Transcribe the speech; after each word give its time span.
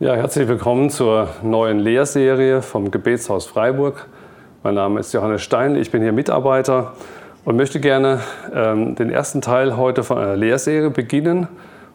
Ja, 0.00 0.14
herzlich 0.14 0.46
willkommen 0.46 0.90
zur 0.90 1.28
neuen 1.42 1.80
Lehrserie 1.80 2.62
vom 2.62 2.92
Gebetshaus 2.92 3.46
Freiburg. 3.46 4.06
Mein 4.62 4.76
Name 4.76 5.00
ist 5.00 5.12
Johannes 5.12 5.42
Stein, 5.42 5.74
ich 5.74 5.90
bin 5.90 6.02
hier 6.02 6.12
Mitarbeiter 6.12 6.92
und 7.44 7.56
möchte 7.56 7.80
gerne 7.80 8.20
ähm, 8.54 8.94
den 8.94 9.10
ersten 9.10 9.40
Teil 9.40 9.76
heute 9.76 10.04
von 10.04 10.18
einer 10.18 10.36
Lehrserie 10.36 10.90
beginnen. 10.90 11.48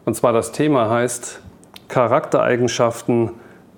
Und 0.04 0.16
zwar 0.16 0.34
das 0.34 0.52
Thema 0.52 0.90
heißt 0.90 1.40
Charaktereigenschaften 1.88 3.30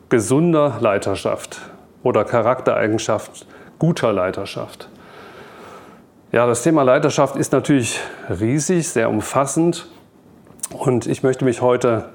gesunder 0.08 0.79
Leiterschaft 0.80 1.61
oder 2.02 2.24
Charaktereigenschaft 2.24 3.46
guter 3.79 4.12
Leiterschaft. 4.12 4.88
Ja, 6.32 6.48
das 6.48 6.64
Thema 6.64 6.82
Leiterschaft 6.82 7.36
ist 7.36 7.52
natürlich 7.52 8.00
riesig, 8.29 8.88
sehr 8.88 9.08
umfassend 9.08 9.86
und 10.70 11.06
ich 11.06 11.22
möchte 11.22 11.45
mich 11.45 11.62
heute 11.62 12.08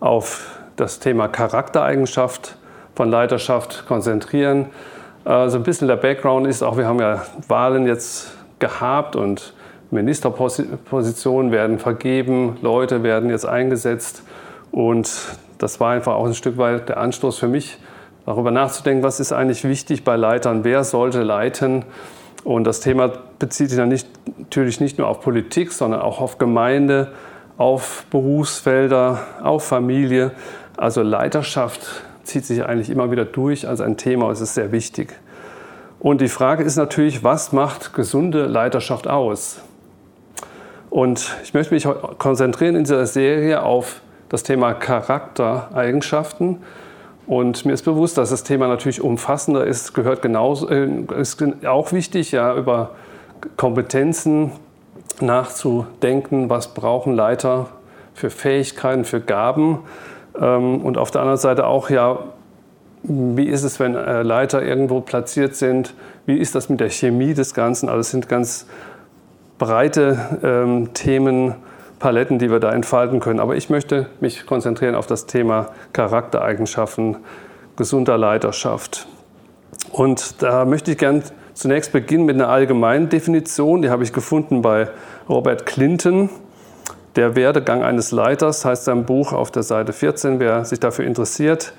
auf 0.00 0.57
das 0.78 1.00
Thema 1.00 1.28
Charaktereigenschaft 1.28 2.56
von 2.94 3.10
Leiterschaft 3.10 3.86
konzentrieren. 3.86 4.66
Also 5.24 5.58
ein 5.58 5.64
bisschen 5.64 5.88
der 5.88 5.96
Background 5.96 6.46
ist 6.46 6.62
auch, 6.62 6.76
wir 6.76 6.86
haben 6.86 7.00
ja 7.00 7.24
Wahlen 7.48 7.86
jetzt 7.86 8.32
gehabt 8.60 9.16
und 9.16 9.54
Ministerpositionen 9.90 11.50
werden 11.50 11.78
vergeben, 11.78 12.58
Leute 12.62 13.02
werden 13.02 13.30
jetzt 13.30 13.46
eingesetzt 13.46 14.22
und 14.70 15.10
das 15.58 15.80
war 15.80 15.92
einfach 15.92 16.14
auch 16.14 16.26
ein 16.26 16.34
Stück 16.34 16.58
weit 16.58 16.88
der 16.88 16.98
Anstoß 16.98 17.38
für 17.38 17.48
mich, 17.48 17.78
darüber 18.26 18.50
nachzudenken, 18.50 19.02
was 19.02 19.18
ist 19.18 19.32
eigentlich 19.32 19.64
wichtig 19.64 20.04
bei 20.04 20.16
Leitern, 20.16 20.62
wer 20.62 20.84
sollte 20.84 21.22
leiten. 21.22 21.84
Und 22.44 22.64
das 22.64 22.80
Thema 22.80 23.10
bezieht 23.38 23.70
sich 23.70 23.78
dann 23.78 23.88
nicht, 23.88 24.08
natürlich 24.38 24.80
nicht 24.80 24.98
nur 24.98 25.08
auf 25.08 25.20
Politik, 25.20 25.72
sondern 25.72 26.00
auch 26.00 26.20
auf 26.20 26.38
Gemeinde, 26.38 27.12
auf 27.56 28.04
Berufsfelder, 28.10 29.20
auf 29.42 29.64
Familie. 29.64 30.30
Also 30.78 31.02
Leiterschaft 31.02 31.80
zieht 32.22 32.46
sich 32.46 32.64
eigentlich 32.64 32.88
immer 32.88 33.10
wieder 33.10 33.24
durch 33.24 33.66
als 33.66 33.80
ein 33.80 33.96
Thema, 33.96 34.30
es 34.30 34.40
ist 34.40 34.54
sehr 34.54 34.70
wichtig. 34.70 35.12
Und 35.98 36.20
die 36.20 36.28
Frage 36.28 36.62
ist 36.62 36.76
natürlich, 36.76 37.24
was 37.24 37.52
macht 37.52 37.94
gesunde 37.94 38.46
Leiterschaft 38.46 39.08
aus? 39.08 39.60
Und 40.88 41.36
ich 41.42 41.52
möchte 41.52 41.74
mich 41.74 41.84
konzentrieren 42.18 42.76
in 42.76 42.84
dieser 42.84 43.06
Serie 43.06 43.64
auf 43.64 44.02
das 44.28 44.44
Thema 44.44 44.72
Charaktereigenschaften. 44.72 46.58
Und 47.26 47.64
mir 47.64 47.72
ist 47.72 47.82
bewusst, 47.82 48.16
dass 48.16 48.30
das 48.30 48.44
Thema 48.44 48.68
natürlich 48.68 49.00
umfassender 49.00 49.66
ist, 49.66 49.94
gehört 49.94 50.22
genauso, 50.22 50.68
äh, 50.68 50.88
ist 51.20 51.42
auch 51.66 51.90
wichtig, 51.92 52.30
ja, 52.30 52.54
über 52.54 52.92
Kompetenzen 53.56 54.52
nachzudenken, 55.20 56.48
was 56.48 56.72
brauchen 56.72 57.16
Leiter 57.16 57.66
für 58.14 58.30
Fähigkeiten, 58.30 59.04
für 59.04 59.20
Gaben. 59.20 59.80
Ähm, 60.40 60.80
und 60.80 60.98
auf 60.98 61.10
der 61.10 61.20
anderen 61.20 61.38
Seite 61.38 61.66
auch, 61.66 61.90
ja, 61.90 62.18
wie 63.02 63.46
ist 63.46 63.62
es, 63.62 63.78
wenn 63.80 63.94
äh, 63.94 64.22
Leiter 64.22 64.62
irgendwo 64.62 65.00
platziert 65.00 65.54
sind? 65.54 65.94
Wie 66.26 66.36
ist 66.36 66.54
das 66.54 66.68
mit 66.68 66.80
der 66.80 66.90
Chemie 66.90 67.34
des 67.34 67.54
Ganzen? 67.54 67.88
Also 67.88 68.00
es 68.00 68.10
sind 68.10 68.28
ganz 68.28 68.66
breite 69.58 70.38
ähm, 70.42 70.92
Themenpaletten, 70.94 72.38
die 72.38 72.50
wir 72.50 72.60
da 72.60 72.72
entfalten 72.72 73.20
können. 73.20 73.40
Aber 73.40 73.56
ich 73.56 73.70
möchte 73.70 74.06
mich 74.20 74.46
konzentrieren 74.46 74.94
auf 74.94 75.06
das 75.06 75.26
Thema 75.26 75.68
Charaktereigenschaften 75.92 77.16
gesunder 77.76 78.18
Leiterschaft. 78.18 79.06
Und 79.92 80.42
da 80.42 80.64
möchte 80.64 80.92
ich 80.92 80.98
gern 80.98 81.22
zunächst 81.54 81.92
beginnen 81.92 82.24
mit 82.24 82.36
einer 82.36 82.48
allgemeinen 82.48 83.08
Definition. 83.08 83.82
Die 83.82 83.90
habe 83.90 84.02
ich 84.02 84.12
gefunden 84.12 84.62
bei 84.62 84.88
Robert 85.28 85.66
Clinton. 85.66 86.30
Der 87.18 87.34
Werdegang 87.34 87.82
eines 87.82 88.12
Leiters 88.12 88.64
heißt 88.64 88.84
sein 88.84 89.04
Buch 89.04 89.32
auf 89.32 89.50
der 89.50 89.64
Seite 89.64 89.92
14, 89.92 90.38
wer 90.38 90.64
sich 90.64 90.78
dafür 90.78 91.04
interessiert. 91.04 91.72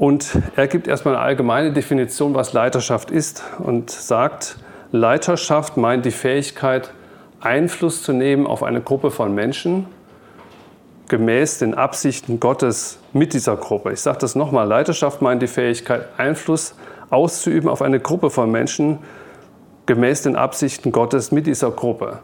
Und 0.00 0.36
er 0.56 0.66
gibt 0.66 0.88
erstmal 0.88 1.14
eine 1.14 1.22
allgemeine 1.22 1.72
Definition, 1.72 2.34
was 2.34 2.54
Leiterschaft 2.54 3.12
ist 3.12 3.44
und 3.60 3.92
sagt, 3.92 4.56
Leiterschaft 4.90 5.76
meint 5.76 6.04
die 6.04 6.10
Fähigkeit, 6.10 6.90
Einfluss 7.38 8.02
zu 8.02 8.12
nehmen 8.12 8.48
auf 8.48 8.64
eine 8.64 8.80
Gruppe 8.80 9.12
von 9.12 9.32
Menschen, 9.32 9.86
gemäß 11.06 11.60
den 11.60 11.74
Absichten 11.74 12.40
Gottes 12.40 12.98
mit 13.12 13.32
dieser 13.32 13.54
Gruppe. 13.54 13.92
Ich 13.92 14.00
sage 14.00 14.18
das 14.22 14.34
nochmal, 14.34 14.66
Leiterschaft 14.66 15.22
meint 15.22 15.40
die 15.40 15.46
Fähigkeit, 15.46 16.08
Einfluss 16.16 16.74
auszuüben 17.10 17.70
auf 17.70 17.80
eine 17.80 18.00
Gruppe 18.00 18.28
von 18.28 18.50
Menschen, 18.50 18.98
gemäß 19.86 20.22
den 20.22 20.34
Absichten 20.34 20.90
Gottes 20.90 21.30
mit 21.30 21.46
dieser 21.46 21.70
Gruppe. 21.70 22.18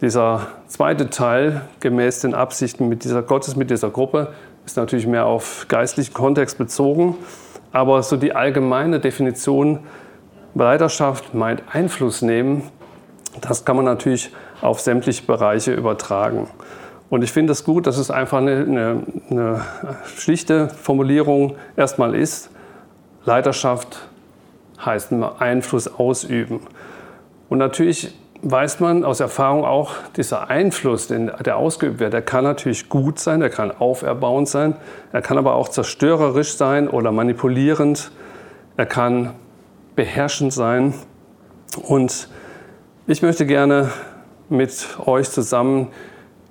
Dieser 0.00 0.46
zweite 0.66 1.10
Teil, 1.10 1.60
gemäß 1.80 2.20
den 2.20 2.32
Absichten 2.32 2.88
mit 2.88 3.04
dieser 3.04 3.20
Gottes 3.20 3.56
mit 3.56 3.68
dieser 3.68 3.90
Gruppe, 3.90 4.32
ist 4.64 4.78
natürlich 4.78 5.06
mehr 5.06 5.26
auf 5.26 5.66
geistlichen 5.68 6.14
Kontext 6.14 6.56
bezogen. 6.56 7.16
Aber 7.70 8.02
so 8.02 8.16
die 8.16 8.34
allgemeine 8.34 8.98
Definition 8.98 9.80
Leiterschaft 10.54 11.34
meint 11.34 11.62
Einfluss 11.70 12.22
nehmen, 12.22 12.62
das 13.42 13.66
kann 13.66 13.76
man 13.76 13.84
natürlich 13.84 14.32
auf 14.62 14.80
sämtliche 14.80 15.24
Bereiche 15.24 15.74
übertragen. 15.74 16.48
Und 17.10 17.22
ich 17.22 17.30
finde 17.30 17.52
es 17.52 17.64
gut, 17.64 17.86
dass 17.86 17.98
es 17.98 18.10
einfach 18.10 18.38
eine, 18.38 18.52
eine, 18.52 19.02
eine 19.28 19.66
schlichte 20.16 20.68
Formulierung 20.68 21.56
erstmal 21.76 22.14
ist. 22.14 22.50
Leiterschaft 23.26 24.08
heißt 24.82 25.12
Einfluss 25.38 25.88
ausüben. 25.88 26.60
Und 27.50 27.58
natürlich 27.58 28.14
weiß 28.42 28.80
man 28.80 29.04
aus 29.04 29.20
Erfahrung 29.20 29.64
auch, 29.64 29.92
dieser 30.16 30.48
Einfluss, 30.48 31.08
den, 31.08 31.30
der 31.44 31.56
ausgeübt 31.56 32.00
wird, 32.00 32.12
der 32.12 32.22
kann 32.22 32.44
natürlich 32.44 32.88
gut 32.88 33.18
sein, 33.18 33.40
der 33.40 33.50
kann 33.50 33.70
auferbauend 33.70 34.48
sein, 34.48 34.76
er 35.12 35.22
kann 35.22 35.36
aber 35.38 35.54
auch 35.54 35.68
zerstörerisch 35.68 36.54
sein 36.54 36.88
oder 36.88 37.12
manipulierend, 37.12 38.10
er 38.76 38.86
kann 38.86 39.34
beherrschend 39.94 40.52
sein. 40.52 40.94
Und 41.82 42.28
ich 43.06 43.22
möchte 43.22 43.44
gerne 43.44 43.90
mit 44.48 44.98
euch 45.04 45.30
zusammen 45.30 45.88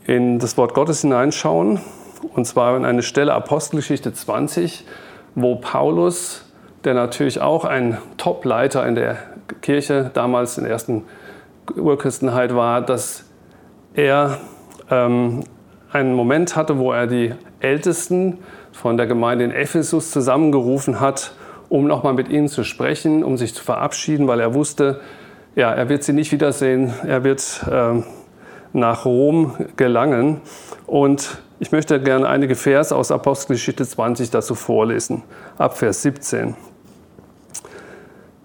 in 0.06 0.40
das 0.40 0.58
Wort 0.58 0.74
Gottes 0.74 1.02
hineinschauen, 1.02 1.80
und 2.36 2.46
zwar 2.46 2.78
in 2.78 2.86
eine 2.86 3.02
Stelle 3.02 3.34
Apostelgeschichte 3.34 4.14
20, 4.14 4.86
wo 5.36 5.56
Paulus, 5.56 6.46
der 6.84 6.94
natürlich 6.94 7.42
auch 7.42 7.66
ein 7.66 7.98
Topleiter 8.18 8.86
in 8.86 8.96
der 8.96 9.18
Kirche 9.62 10.12
damals 10.14 10.58
in 10.58 10.66
der 10.66 10.74
ersten 10.74 11.06
Urchristenheit 11.75 12.56
war, 12.56 12.81
dass 12.81 13.25
er 13.94 14.38
ähm, 14.90 15.44
einen 15.91 16.13
Moment 16.13 16.56
hatte, 16.56 16.78
wo 16.78 16.91
er 16.91 17.07
die 17.07 17.34
Ältesten 17.59 18.40
von 18.72 18.97
der 18.97 19.07
Gemeinde 19.07 19.46
in 19.46 19.52
Ephesus 19.52 20.12
zusammengerufen 20.12 21.00
hat, 21.00 21.34
um 21.69 21.85
nochmal 21.85 22.13
mit 22.13 22.30
ihnen 22.30 22.47
zu 22.47 22.63
sprechen, 22.63 23.24
um 23.24 23.38
sich 23.38 23.53
zu 23.53 23.63
verabschieden, 23.63 24.28
weil 24.28 24.40
er 24.40 24.53
wusste, 24.53 25.02
ja, 25.56 25.72
er 25.72 25.90
wird 25.90 26.03
sie 26.03 26.13
nicht 26.13 26.31
wiedersehen, 26.31 26.94
er 27.06 27.24
wird 27.24 27.66
äh, 27.69 28.01
nach 28.74 29.06
Rom 29.06 29.56
gelangen. 29.75 30.41
Und 30.86 31.40
ich 31.59 31.72
möchte 31.72 32.00
gerne 32.01 32.28
einige 32.28 32.56
Verse 32.56 32.96
aus 32.96 33.12
Apostelgeschichte 33.12 33.86
20 33.86 34.30
dazu 34.30 34.56
vorlesen, 34.56 35.24
ab 35.57 35.78
Vers 35.78 36.01
17. 36.03 36.56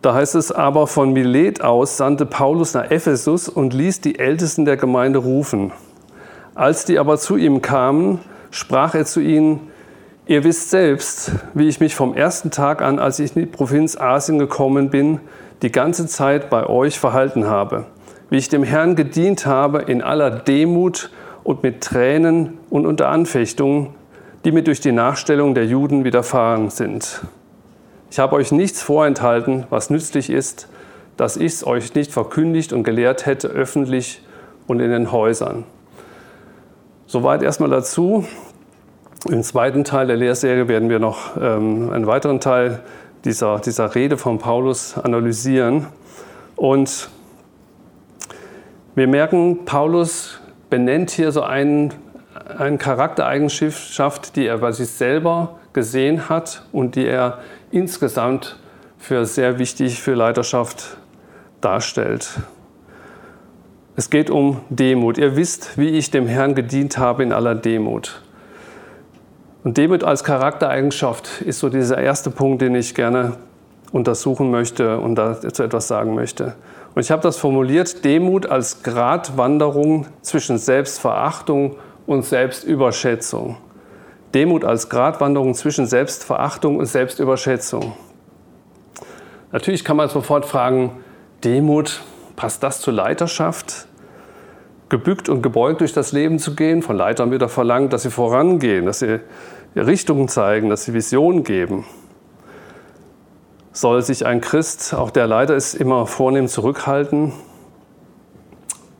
Da 0.04 0.12
heißt 0.12 0.34
es 0.34 0.53
aber, 0.53 0.87
von 0.87 1.15
Milet 1.15 1.62
aus 1.62 1.97
sandte 1.97 2.26
Paulus 2.26 2.75
nach 2.75 2.91
Ephesus 2.91 3.48
und 3.48 3.72
ließ 3.72 4.03
die 4.03 4.19
Ältesten 4.19 4.66
der 4.66 4.76
Gemeinde 4.76 5.19
rufen. 5.19 5.72
Als 6.54 6.84
die 6.84 6.98
aber 6.98 7.16
zu 7.16 7.38
ihm 7.38 7.62
kamen, 7.62 8.19
sprach 8.50 8.94
er 8.94 9.06
zu 9.06 9.20
ihnen, 9.20 9.60
ihr 10.26 10.44
wisst 10.44 10.69
selbst, 10.69 11.32
wie 11.54 11.69
ich 11.69 11.81
mich 11.81 11.94
vom 11.94 12.12
ersten 12.12 12.50
Tag 12.50 12.82
an, 12.82 12.98
als 12.98 13.19
ich 13.19 13.34
in 13.34 13.44
die 13.44 13.47
Provinz 13.47 13.97
Asien 13.97 14.38
gekommen 14.38 14.91
bin, 14.91 15.20
die 15.62 15.72
ganze 15.72 16.06
Zeit 16.06 16.50
bei 16.50 16.66
euch 16.66 16.98
verhalten 16.98 17.47
habe, 17.47 17.86
wie 18.28 18.36
ich 18.36 18.50
dem 18.50 18.62
Herrn 18.62 18.97
gedient 18.97 19.47
habe 19.47 19.81
in 19.81 20.03
aller 20.03 20.31
Demut 20.31 21.12
und 21.44 21.62
mit 21.62 21.81
Tränen 21.81 22.59
und 22.69 22.84
unter 22.84 23.09
Anfechtungen, 23.09 23.94
die 24.44 24.53
mir 24.53 24.65
durch 24.65 24.81
die 24.81 24.92
Nachstellung 24.92 25.54
der 25.54 25.65
Juden 25.65 26.04
widerfahren 26.04 26.68
sind. 26.68 27.22
Ich 28.15 28.21
habe 28.21 28.37
euch 28.37 28.53
nichts 28.53 28.81
vorenthalten, 28.81 29.66
was 29.71 29.91
nützlich 29.91 30.31
ist, 30.31 30.69
dass 31.16 31.37
ich 31.37 31.55
es 31.55 31.66
euch 31.66 31.97
nicht 31.97 32.13
verkündigt 32.13 32.72
und 32.72 32.84
gelehrt 32.84 33.27
hätte, 33.27 33.49
öffentlich 33.49 34.22
und 34.69 34.78
in 34.78 34.93
den 34.93 35.11
Häusern. 35.11 35.65
Soweit 37.07 37.43
erstmal 37.43 37.71
dazu. 37.71 38.25
Im 39.28 39.43
zweiten 39.43 39.83
Teil 39.83 40.07
der 40.07 40.15
Lehrserie 40.15 40.69
werden 40.69 40.91
wir 40.91 41.01
noch 41.01 41.37
ähm, 41.41 41.91
einen 41.91 42.07
weiteren 42.07 42.39
Teil 42.39 42.84
dieser, 43.25 43.59
dieser 43.59 43.97
Rede 43.97 44.16
von 44.16 44.39
Paulus 44.39 44.97
analysieren. 44.97 45.89
Und 46.55 47.09
wir 48.95 49.09
merken, 49.09 49.65
Paulus 49.65 50.39
benennt 50.71 51.11
hier 51.11 51.33
so 51.33 51.43
einen, 51.43 51.93
eine 52.59 52.78
Charaktereigenschaft, 52.78 54.37
die 54.37 54.47
er 54.47 54.59
bei 54.59 54.71
sich 54.71 54.91
selber 54.91 55.59
gesehen 55.74 56.28
hat 56.30 56.65
und 56.72 56.94
die 56.94 57.06
er 57.06 57.41
insgesamt 57.71 58.59
für 58.97 59.26
sehr 59.26 59.59
wichtig 59.59 60.00
für 60.00 60.15
Leiterschaft 60.15 60.97
darstellt. 61.60 62.41
Es 63.97 64.10
geht 64.10 64.30
um 64.30 64.60
Demut. 64.71 65.18
Ihr 65.18 65.36
wisst, 65.36 65.76
wie 65.76 65.91
ich 65.91 66.10
dem 66.10 66.26
Herrn 66.26 66.54
gedient 66.54 66.98
habe 66.98 67.22
in 67.22 67.32
aller 67.32 67.54
Demut. 67.54 68.22
Und 69.62 69.76
Demut 69.76 70.04
als 70.04 70.24
Charaktereigenschaft 70.24 71.42
ist 71.42 71.60
so 71.60 71.68
dieser 71.68 71.98
erste 71.98 72.30
Punkt, 72.30 72.62
den 72.62 72.74
ich 72.74 72.94
gerne 72.94 73.36
untersuchen 73.92 74.50
möchte 74.50 74.98
und 74.98 75.15
dazu 75.15 75.62
etwas 75.62 75.86
sagen 75.86 76.15
möchte. 76.15 76.54
Und 76.94 77.03
ich 77.03 77.10
habe 77.10 77.22
das 77.22 77.36
formuliert, 77.36 78.04
Demut 78.04 78.47
als 78.47 78.82
Gratwanderung 78.82 80.06
zwischen 80.22 80.59
Selbstverachtung 80.59 81.77
und 82.06 82.24
Selbstüberschätzung. 82.24 83.56
Demut 84.34 84.65
als 84.65 84.89
Gratwanderung 84.89 85.54
zwischen 85.54 85.86
Selbstverachtung 85.86 86.77
und 86.78 86.86
Selbstüberschätzung. 86.86 87.92
Natürlich 89.53 89.84
kann 89.84 89.97
man 89.97 90.09
sofort 90.09 90.45
fragen, 90.45 90.91
Demut, 91.45 92.03
passt 92.34 92.63
das 92.63 92.81
zur 92.81 92.92
Leiterschaft? 92.92 93.86
Gebückt 94.89 95.28
und 95.28 95.42
gebeugt 95.42 95.81
durch 95.81 95.92
das 95.92 96.13
Leben 96.13 96.39
zu 96.39 96.54
gehen? 96.54 96.83
Von 96.83 96.97
Leitern 96.97 97.31
wird 97.31 97.42
er 97.42 97.48
verlangt, 97.48 97.92
dass 97.92 98.03
sie 98.03 98.10
vorangehen, 98.10 98.86
dass 98.86 98.98
sie 98.98 99.21
Richtungen 99.77 100.28
zeigen, 100.28 100.69
dass 100.69 100.84
sie 100.84 100.95
Visionen 100.95 101.45
geben 101.45 101.84
soll 103.75 104.03
sich 104.03 104.25
ein 104.25 104.41
Christ, 104.41 104.95
auch 104.95 105.10
der 105.10 105.27
Leiter 105.27 105.57
ist, 105.57 105.75
immer 105.75 106.07
vornehm 106.07 106.47
zurückhalten? 106.47 107.33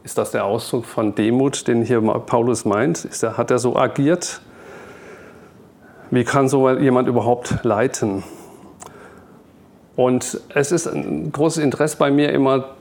Ist 0.03 0.19
das 0.19 0.33
der 0.33 0.45
Ausdruck 0.45 0.85
von 0.85 1.15
Demut, 1.15 1.69
den 1.69 1.83
hier 1.83 2.03
Paulus 2.03 2.65
meint? 2.65 3.09
Hat 3.23 3.51
er 3.51 3.59
so 3.59 3.77
agiert? 3.77 4.43
Wie 6.15 6.23
kann 6.23 6.49
so 6.49 6.71
jemand 6.71 7.09
überhaupt 7.09 7.65
leiten? 7.65 8.23
Und 9.97 10.41
es 10.55 10.71
ist 10.71 10.87
ein 10.87 11.33
großes 11.33 11.61
Interesse 11.61 11.97
bei 11.97 12.13
mir 12.13 12.31
immer 12.31 12.77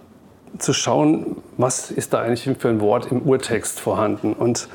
zu 0.60 0.72
schauen, 0.72 1.38
was 1.58 1.90
ist 1.90 2.14
da 2.14 2.22
eigentlich 2.22 2.48
für 2.60 2.70
ein 2.70 2.80
Wort 2.80 3.12
im 3.12 3.24
Urtext 3.24 3.80
vorhanden. 3.80 4.34
Und 4.34 4.68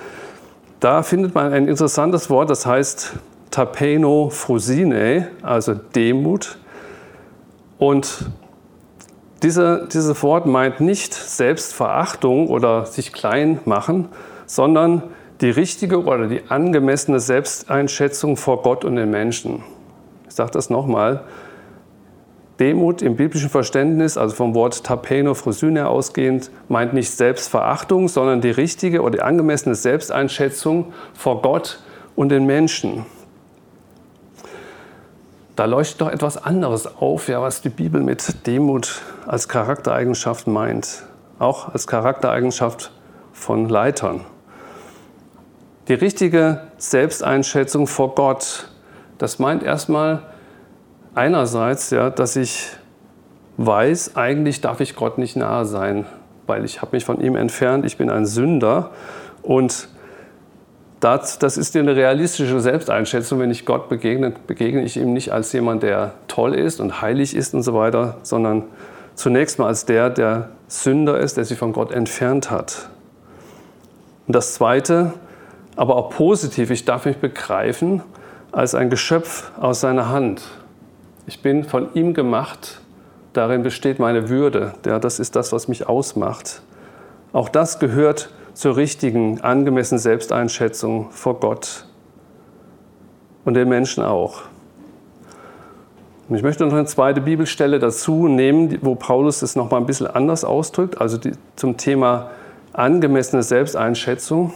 da 0.80 1.04
findet 1.04 1.36
man 1.36 1.52
ein 1.52 1.68
interessantes 1.68 2.30
Wort, 2.30 2.50
das 2.50 2.66
heißt 2.66 3.12
Tapeno 3.52 4.28
Frusine, 4.28 5.28
also 5.42 5.74
Demut. 5.74 6.58
Und 7.78 8.26
diese, 9.44 9.86
dieses 9.92 10.20
Wort 10.24 10.46
meint 10.46 10.80
nicht 10.80 11.14
Selbstverachtung 11.14 12.48
oder 12.48 12.86
sich 12.86 13.12
klein 13.12 13.60
machen, 13.66 14.08
sondern 14.46 15.04
die 15.40 15.50
richtige 15.50 16.02
oder 16.02 16.26
die 16.26 16.42
angemessene 16.48 17.20
Selbsteinschätzung 17.20 18.36
vor 18.36 18.62
Gott 18.62 18.84
und 18.84 18.96
den 18.96 19.10
Menschen. 19.10 19.62
Ich 20.28 20.34
sage 20.34 20.50
das 20.50 20.70
nochmal. 20.70 21.24
Demut 22.58 23.02
im 23.02 23.14
biblischen 23.14 23.50
Verständnis, 23.50 24.16
also 24.16 24.34
vom 24.34 24.54
Wort 24.54 24.82
tapeno 24.82 25.34
phrosyne 25.34 25.88
ausgehend, 25.88 26.50
meint 26.68 26.92
nicht 26.92 27.10
Selbstverachtung, 27.10 28.08
sondern 28.08 28.40
die 28.40 28.50
richtige 28.50 29.02
oder 29.02 29.12
die 29.12 29.22
angemessene 29.22 29.76
Selbsteinschätzung 29.76 30.92
vor 31.14 31.40
Gott 31.40 31.80
und 32.16 32.30
den 32.30 32.46
Menschen 32.46 33.06
da 35.58 35.64
leuchtet 35.64 36.00
doch 36.00 36.08
etwas 36.08 36.36
anderes 36.36 36.86
auf, 36.86 37.26
ja, 37.26 37.42
was 37.42 37.62
die 37.62 37.68
Bibel 37.68 38.00
mit 38.00 38.46
Demut 38.46 39.02
als 39.26 39.48
Charaktereigenschaft 39.48 40.46
meint, 40.46 41.02
auch 41.40 41.74
als 41.74 41.88
Charaktereigenschaft 41.88 42.92
von 43.32 43.68
Leitern. 43.68 44.20
Die 45.88 45.94
richtige 45.94 46.60
Selbsteinschätzung 46.76 47.86
vor 47.86 48.14
Gott, 48.14 48.68
das 49.16 49.38
meint 49.38 49.62
erstmal 49.62 50.22
einerseits, 51.14 51.88
ja, 51.88 52.10
dass 52.10 52.36
ich 52.36 52.68
weiß, 53.56 54.14
eigentlich 54.14 54.60
darf 54.60 54.80
ich 54.80 54.96
Gott 54.96 55.16
nicht 55.16 55.34
nahe 55.34 55.64
sein, 55.64 56.04
weil 56.46 56.66
ich 56.66 56.82
habe 56.82 56.94
mich 56.94 57.06
von 57.06 57.22
ihm 57.22 57.36
entfernt, 57.36 57.86
ich 57.86 57.96
bin 57.96 58.10
ein 58.10 58.26
Sünder 58.26 58.90
und 59.42 59.88
das, 61.00 61.38
das 61.38 61.56
ist 61.56 61.74
eine 61.74 61.96
realistische 61.96 62.60
Selbsteinschätzung. 62.60 63.38
Wenn 63.38 63.50
ich 63.50 63.64
Gott 63.64 63.88
begegne, 63.88 64.34
begegne 64.46 64.82
ich 64.82 64.98
ihm 64.98 65.14
nicht 65.14 65.32
als 65.32 65.52
jemand, 65.52 65.82
der 65.84 66.12
toll 66.26 66.54
ist 66.54 66.80
und 66.80 67.00
heilig 67.00 67.34
ist 67.34 67.54
und 67.54 67.62
so 67.62 67.72
weiter, 67.72 68.18
sondern 68.24 68.64
zunächst 69.14 69.58
mal 69.58 69.68
als 69.68 69.86
der, 69.86 70.10
der 70.10 70.50
Sünder 70.66 71.18
ist, 71.18 71.38
der 71.38 71.46
sich 71.46 71.56
von 71.56 71.72
Gott 71.72 71.92
entfernt 71.92 72.50
hat. 72.50 72.90
Und 74.26 74.36
das 74.36 74.54
Zweite, 74.54 75.14
aber 75.78 75.94
auch 75.94 76.10
positiv, 76.10 76.70
ich 76.70 76.84
darf 76.84 77.06
mich 77.06 77.18
begreifen 77.18 78.02
als 78.50 78.74
ein 78.74 78.90
Geschöpf 78.90 79.52
aus 79.60 79.80
seiner 79.80 80.08
Hand. 80.08 80.42
Ich 81.28 81.40
bin 81.40 81.62
von 81.62 81.94
ihm 81.94 82.14
gemacht, 82.14 82.80
darin 83.32 83.62
besteht 83.62 84.00
meine 84.00 84.28
Würde. 84.28 84.74
Ja, 84.84 84.98
das 84.98 85.20
ist 85.20 85.36
das, 85.36 85.52
was 85.52 85.68
mich 85.68 85.88
ausmacht. 85.88 86.62
Auch 87.32 87.48
das 87.48 87.78
gehört 87.78 88.30
zur 88.54 88.76
richtigen, 88.76 89.40
angemessenen 89.42 90.00
Selbsteinschätzung 90.00 91.12
vor 91.12 91.38
Gott 91.38 91.84
und 93.44 93.54
den 93.54 93.68
Menschen 93.68 94.02
auch. 94.02 94.42
Und 96.28 96.34
ich 96.34 96.42
möchte 96.42 96.66
noch 96.66 96.72
eine 96.72 96.86
zweite 96.86 97.20
Bibelstelle 97.20 97.78
dazu 97.78 98.26
nehmen, 98.26 98.78
wo 98.82 98.96
Paulus 98.96 99.42
es 99.42 99.54
noch 99.54 99.70
mal 99.70 99.76
ein 99.76 99.86
bisschen 99.86 100.08
anders 100.08 100.44
ausdrückt, 100.44 101.00
also 101.00 101.18
die, 101.18 101.32
zum 101.54 101.76
Thema 101.76 102.30
angemessene 102.72 103.44
Selbsteinschätzung. 103.44 104.52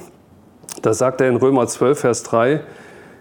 Da 0.82 0.92
sagt 0.92 1.20
er 1.20 1.28
in 1.28 1.36
Römer 1.36 1.66
12, 1.66 2.00
Vers 2.00 2.22
3, 2.24 2.60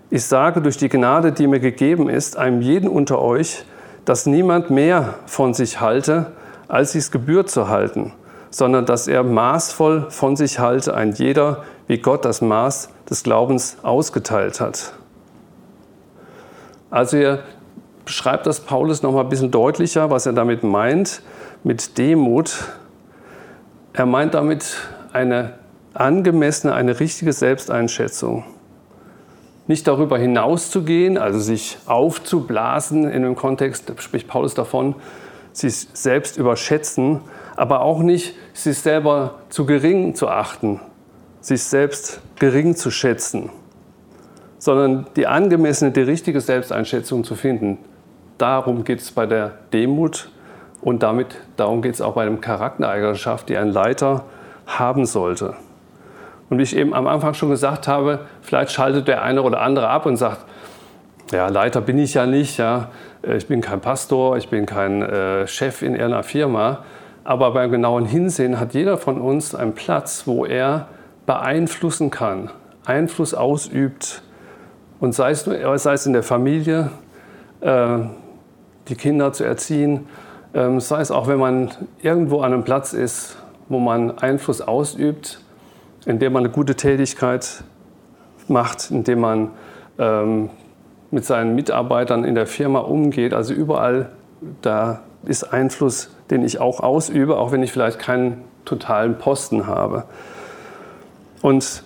ich 0.09 0.25
sage 0.25 0.61
durch 0.61 0.77
die 0.77 0.89
Gnade, 0.89 1.31
die 1.31 1.47
mir 1.47 1.59
gegeben 1.59 2.09
ist, 2.09 2.35
einem 2.37 2.61
jeden 2.61 2.89
unter 2.89 3.21
euch, 3.21 3.63
dass 4.03 4.25
niemand 4.25 4.71
mehr 4.71 5.13
von 5.27 5.53
sich 5.53 5.79
halte, 5.79 6.33
als 6.67 6.95
es 6.95 7.11
gebührt 7.11 7.49
zu 7.49 7.69
halten, 7.69 8.13
sondern 8.49 8.85
dass 8.85 9.07
er 9.07 9.23
maßvoll 9.23 10.07
von 10.09 10.35
sich 10.35 10.59
halte, 10.59 10.95
ein 10.95 11.13
jeder, 11.13 11.63
wie 11.87 11.99
Gott 11.99 12.25
das 12.25 12.41
Maß 12.41 12.89
des 13.09 13.23
Glaubens 13.23 13.77
ausgeteilt 13.83 14.59
hat. 14.59 14.93
Also 16.89 17.17
er 17.17 17.39
beschreibt 18.03 18.47
das 18.47 18.59
Paulus 18.59 19.03
noch 19.03 19.13
mal 19.13 19.21
ein 19.21 19.29
bisschen 19.29 19.51
deutlicher, 19.51 20.09
was 20.09 20.25
er 20.25 20.33
damit 20.33 20.63
meint, 20.63 21.21
mit 21.63 21.97
Demut. 21.97 22.55
Er 23.93 24.07
meint 24.07 24.33
damit 24.33 24.75
eine 25.13 25.60
angemessene, 25.93 26.73
eine 26.73 26.99
richtige 26.99 27.33
Selbsteinschätzung. 27.33 28.43
Nicht 29.67 29.87
darüber 29.87 30.17
hinauszugehen, 30.17 31.17
also 31.17 31.39
sich 31.39 31.77
aufzublasen, 31.85 33.09
in 33.09 33.23
dem 33.23 33.35
Kontext 33.35 33.91
spricht 33.97 34.27
Paulus 34.27 34.53
davon, 34.53 34.95
sich 35.53 35.87
selbst 35.93 36.37
überschätzen, 36.37 37.21
aber 37.55 37.81
auch 37.81 37.99
nicht 37.99 38.35
sich 38.53 38.77
selber 38.79 39.35
zu 39.49 39.65
gering 39.65 40.15
zu 40.15 40.27
achten, 40.27 40.79
sich 41.41 41.63
selbst 41.63 42.21
gering 42.39 42.75
zu 42.75 42.89
schätzen, 42.89 43.49
sondern 44.57 45.07
die 45.15 45.27
angemessene, 45.27 45.91
die 45.91 46.01
richtige 46.01 46.41
Selbsteinschätzung 46.41 47.23
zu 47.23 47.35
finden. 47.35 47.77
Darum 48.37 48.83
geht 48.83 49.01
es 49.01 49.11
bei 49.11 49.25
der 49.25 49.53
Demut 49.73 50.31
und 50.81 51.03
damit, 51.03 51.35
darum 51.57 51.81
geht 51.81 51.95
es 51.95 52.01
auch 52.01 52.13
bei 52.13 52.25
der 52.25 52.35
Charaktereigenschaft, 52.37 53.49
die 53.49 53.57
ein 53.57 53.69
Leiter 53.69 54.25
haben 54.65 55.05
sollte. 55.05 55.55
Und 56.51 56.57
wie 56.57 56.63
ich 56.63 56.75
eben 56.75 56.93
am 56.93 57.07
Anfang 57.07 57.33
schon 57.33 57.49
gesagt 57.49 57.87
habe, 57.87 58.25
vielleicht 58.41 58.73
schaltet 58.73 59.07
der 59.07 59.23
eine 59.23 59.41
oder 59.41 59.61
andere 59.61 59.87
ab 59.87 60.05
und 60.05 60.17
sagt, 60.17 60.43
ja, 61.31 61.47
Leiter 61.47 61.79
bin 61.79 61.97
ich 61.97 62.13
ja 62.13 62.25
nicht, 62.25 62.57
ja, 62.57 62.89
ich 63.23 63.47
bin 63.47 63.61
kein 63.61 63.79
Pastor, 63.79 64.35
ich 64.35 64.49
bin 64.49 64.65
kein 64.65 65.01
äh, 65.01 65.47
Chef 65.47 65.81
in 65.81 65.95
einer 65.95 66.23
Firma, 66.23 66.79
aber 67.23 67.51
beim 67.51 67.71
genauen 67.71 68.03
Hinsehen 68.03 68.59
hat 68.59 68.73
jeder 68.73 68.97
von 68.97 69.21
uns 69.21 69.55
einen 69.55 69.75
Platz, 69.75 70.23
wo 70.25 70.45
er 70.45 70.89
beeinflussen 71.25 72.09
kann, 72.09 72.49
Einfluss 72.83 73.33
ausübt. 73.33 74.21
Und 74.99 75.15
sei 75.15 75.31
es, 75.31 75.45
sei 75.45 75.93
es 75.93 76.05
in 76.05 76.11
der 76.11 76.23
Familie, 76.23 76.89
äh, 77.61 77.99
die 78.89 78.95
Kinder 78.95 79.31
zu 79.31 79.45
erziehen, 79.45 80.05
äh, 80.51 80.81
sei 80.81 80.99
es 80.99 81.11
auch, 81.11 81.29
wenn 81.29 81.39
man 81.39 81.71
irgendwo 82.01 82.41
an 82.41 82.51
einem 82.51 82.65
Platz 82.65 82.91
ist, 82.91 83.37
wo 83.69 83.79
man 83.79 84.17
Einfluss 84.17 84.59
ausübt, 84.59 85.39
indem 86.05 86.33
man 86.33 86.45
eine 86.45 86.53
gute 86.53 86.75
Tätigkeit 86.75 87.63
macht, 88.47 88.91
indem 88.91 89.19
man 89.19 89.51
ähm, 89.97 90.49
mit 91.11 91.25
seinen 91.25 91.55
Mitarbeitern 91.55 92.23
in 92.23 92.35
der 92.35 92.47
Firma 92.47 92.79
umgeht. 92.79 93.33
Also 93.33 93.53
überall, 93.53 94.09
da 94.61 95.01
ist 95.25 95.43
Einfluss 95.43 96.09
den 96.31 96.45
ich 96.45 96.59
auch 96.59 96.79
ausübe, 96.79 97.37
auch 97.37 97.51
wenn 97.51 97.61
ich 97.61 97.71
vielleicht 97.71 97.99
keinen 97.99 98.41
totalen 98.63 99.17
Posten 99.17 99.67
habe. 99.67 100.05
Und 101.41 101.83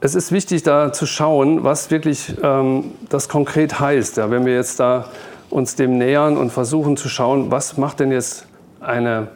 es 0.00 0.14
ist 0.14 0.32
wichtig, 0.32 0.62
da 0.62 0.92
zu 0.92 1.04
schauen, 1.04 1.62
was 1.62 1.90
wirklich 1.90 2.34
ähm, 2.42 2.92
das 3.10 3.28
konkret 3.28 3.78
heißt. 3.78 4.16
Ja, 4.16 4.30
wenn 4.30 4.46
wir 4.46 4.54
jetzt 4.54 4.80
da 4.80 5.06
uns 5.50 5.76
dem 5.76 5.98
nähern 5.98 6.38
und 6.38 6.50
versuchen 6.50 6.96
zu 6.96 7.10
schauen, 7.10 7.50
was 7.50 7.76
macht 7.76 8.00
denn 8.00 8.10
jetzt 8.10 8.46
eine, 8.80 9.28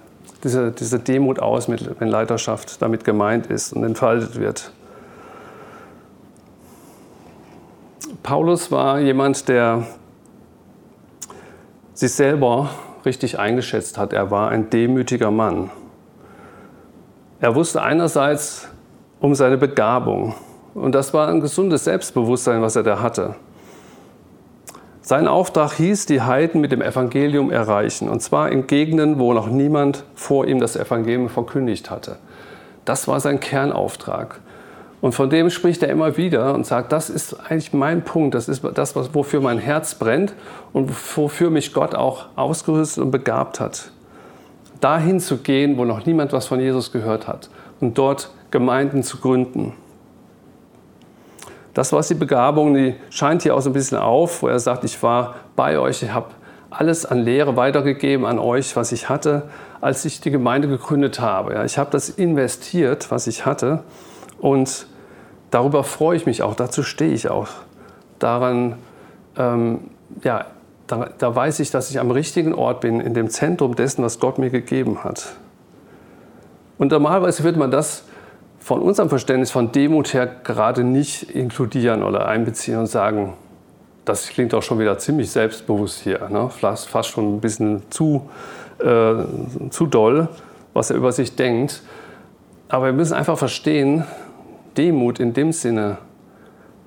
diese, 0.45 0.71
diese 0.71 0.99
Demut 1.01 1.41
aus, 1.41 1.69
mit, 1.69 1.99
wenn 2.01 2.09
Leiterschaft 2.09 2.81
damit 2.83 3.05
gemeint 3.05 3.47
ist 3.47 3.73
und 3.73 3.83
entfaltet 3.83 4.39
wird. 4.39 4.71
Paulus 8.23 8.71
war 8.71 9.01
jemand, 9.01 9.49
der 9.49 9.87
sich 11.95 12.13
selber 12.13 12.71
richtig 13.05 13.39
eingeschätzt 13.39 13.99
hat. 13.99 14.13
Er 14.13 14.31
war 14.31 14.51
ein 14.51 14.71
demütiger 14.71 15.31
Mann. 15.31 15.71
Er 17.41 17.55
wusste 17.55 17.83
einerseits 17.83 18.69
um 19.21 19.35
seine 19.35 19.59
Begabung. 19.59 20.35
Und 20.75 20.95
das 20.95 21.13
war 21.15 21.29
ein 21.29 21.41
gesundes 21.41 21.85
Selbstbewusstsein, 21.85 22.63
was 22.63 22.77
er 22.77 22.83
da 22.83 23.01
hatte. 23.01 23.37
Sein 25.07 25.29
Auftrag 25.29 25.75
hieß, 25.75 26.07
die 26.07 26.23
Heiden 26.23 26.63
mit 26.63 26.73
dem 26.73 26.81
Evangelium 26.81 27.51
erreichen. 27.51 28.09
Und 28.09 28.21
zwar 28.21 28.51
in 28.51 28.67
Gegenden, 28.67 29.19
wo 29.19 29.35
noch 29.35 29.49
niemand 29.49 30.03
vor 30.15 30.47
ihm 30.47 30.61
das 30.61 30.77
Evangelium 30.77 31.29
verkündigt 31.29 31.91
hatte. 31.91 32.17
Das 32.87 33.07
war 33.07 33.21
sein 33.21 33.39
Kernauftrag. 33.39 34.41
Und 35.03 35.15
von 35.15 35.29
dem 35.29 35.51
spricht 35.51 35.83
er 35.83 35.91
immer 35.91 36.17
wieder 36.17 36.55
und 36.55 36.65
sagt, 36.65 36.91
das 36.91 37.11
ist 37.11 37.35
eigentlich 37.35 37.75
mein 37.75 38.03
Punkt, 38.03 38.35
das 38.35 38.49
ist 38.49 38.65
das, 38.73 38.97
wofür 38.97 39.43
mein 39.43 39.59
Herz 39.59 39.95
brennt 39.95 40.33
und 40.73 40.91
wofür 41.19 41.51
mich 41.51 41.75
Gott 41.75 41.95
auch 41.95 42.29
ausgerüstet 42.35 43.05
und 43.05 43.11
begabt 43.11 43.61
hat. 43.61 43.91
Dahin 44.81 45.21
zu 45.21 45.37
gehen, 45.37 45.77
wo 45.77 45.85
noch 45.85 46.07
niemand 46.07 46.33
was 46.33 46.47
von 46.47 46.61
Jesus 46.61 46.93
gehört 46.93 47.29
hat 47.29 47.51
und 47.79 47.99
dort 47.99 48.31
Gemeinden 48.51 49.03
zu 49.03 49.19
gründen. 49.19 49.75
Das 51.75 51.93
war 51.93 52.03
die 52.03 52.15
Begabung, 52.15 52.75
die 52.75 52.95
scheint 53.11 53.43
hier 53.43 53.55
auch 53.57 53.61
so 53.61 53.71
ein 53.71 53.73
bisschen 53.73 53.99
auf, 53.99 54.43
wo 54.43 54.49
er 54.49 54.61
sagt, 54.61 54.85
ich 54.85 55.03
war 55.03 55.35
bei 55.57 55.79
euch, 55.79 56.03
ich 56.03 56.13
habe 56.13 56.29
alles 56.71 57.05
an 57.05 57.19
Lehre 57.19 57.57
weitergegeben 57.57 58.25
an 58.27 58.39
euch, 58.39 58.77
was 58.77 58.93
ich 58.93 59.09
hatte, 59.09 59.49
als 59.81 60.05
ich 60.05 60.21
die 60.21 60.31
Gemeinde 60.31 60.69
gegründet 60.69 61.21
habe. 61.21 61.63
ich 61.65 61.77
habe 61.77 61.91
das 61.91 62.09
investiert, 62.09 63.11
was 63.11 63.27
ich 63.27 63.45
hatte 63.45 63.83
und 64.39 64.87
darüber 65.51 65.85
freue 65.85 66.17
ich 66.17 66.27
mich 66.27 66.43
auch, 66.43 66.55
dazu 66.55 66.83
stehe 66.83 67.13
ich 67.13 67.29
auch. 67.29 67.49
Daran, 68.19 68.77
ähm, 69.37 69.91
ja, 70.23 70.47
da, 70.87 71.09
da 71.19 71.35
weiß 71.35 71.61
ich, 71.61 71.71
dass 71.71 71.91
ich 71.91 71.99
am 71.99 72.11
richtigen 72.11 72.55
Ort 72.55 72.81
bin, 72.81 73.01
in 73.01 73.15
dem 73.15 73.31
Zentrum 73.31 73.75
dessen, 73.75 74.05
was 74.05 74.21
Gott 74.21 74.39
mir 74.39 74.51
gegeben 74.51 75.03
hat. 75.03 75.35
Und 76.79 76.91
normalerweise 76.91 77.45
wird 77.45 77.57
man 77.57 77.71
das 77.71 78.05
von 78.65 78.81
unserem 78.81 79.11
Verständnis 79.11 79.51
von 79.51 79.73
Demut 79.73 80.15
her 80.15 80.27
gerade 80.43 80.85
nicht 80.85 81.25
inkludieren 81.25 82.03
oder 82.03 82.27
einbeziehen 82.27 82.79
und 82.79 82.87
sagen, 82.87 83.35
das 84.07 84.29
klingt 84.29 84.55
auch 84.55 84.63
schon 84.63 84.79
wieder 84.79 84.97
ziemlich 84.97 85.31
selbstbewusst 85.31 86.01
hier, 86.01 86.31
ne? 86.31 86.49
fast, 86.49 86.89
fast 86.89 87.11
schon 87.11 87.37
ein 87.37 87.41
bisschen 87.43 87.83
zu, 87.91 88.31
äh, 88.79 89.17
zu 89.69 89.85
doll, 89.85 90.29
was 90.73 90.89
er 90.89 90.97
über 90.97 91.13
sich 91.13 91.37
denkt. 91.37 91.83
Aber 92.71 92.87
wir 92.87 92.95
müssen 92.95 93.13
einfach 93.13 93.37
verstehen, 93.37 94.05
Demut 94.79 95.21
in 95.21 95.35
dem 95.35 95.53
Sinne, 95.53 95.99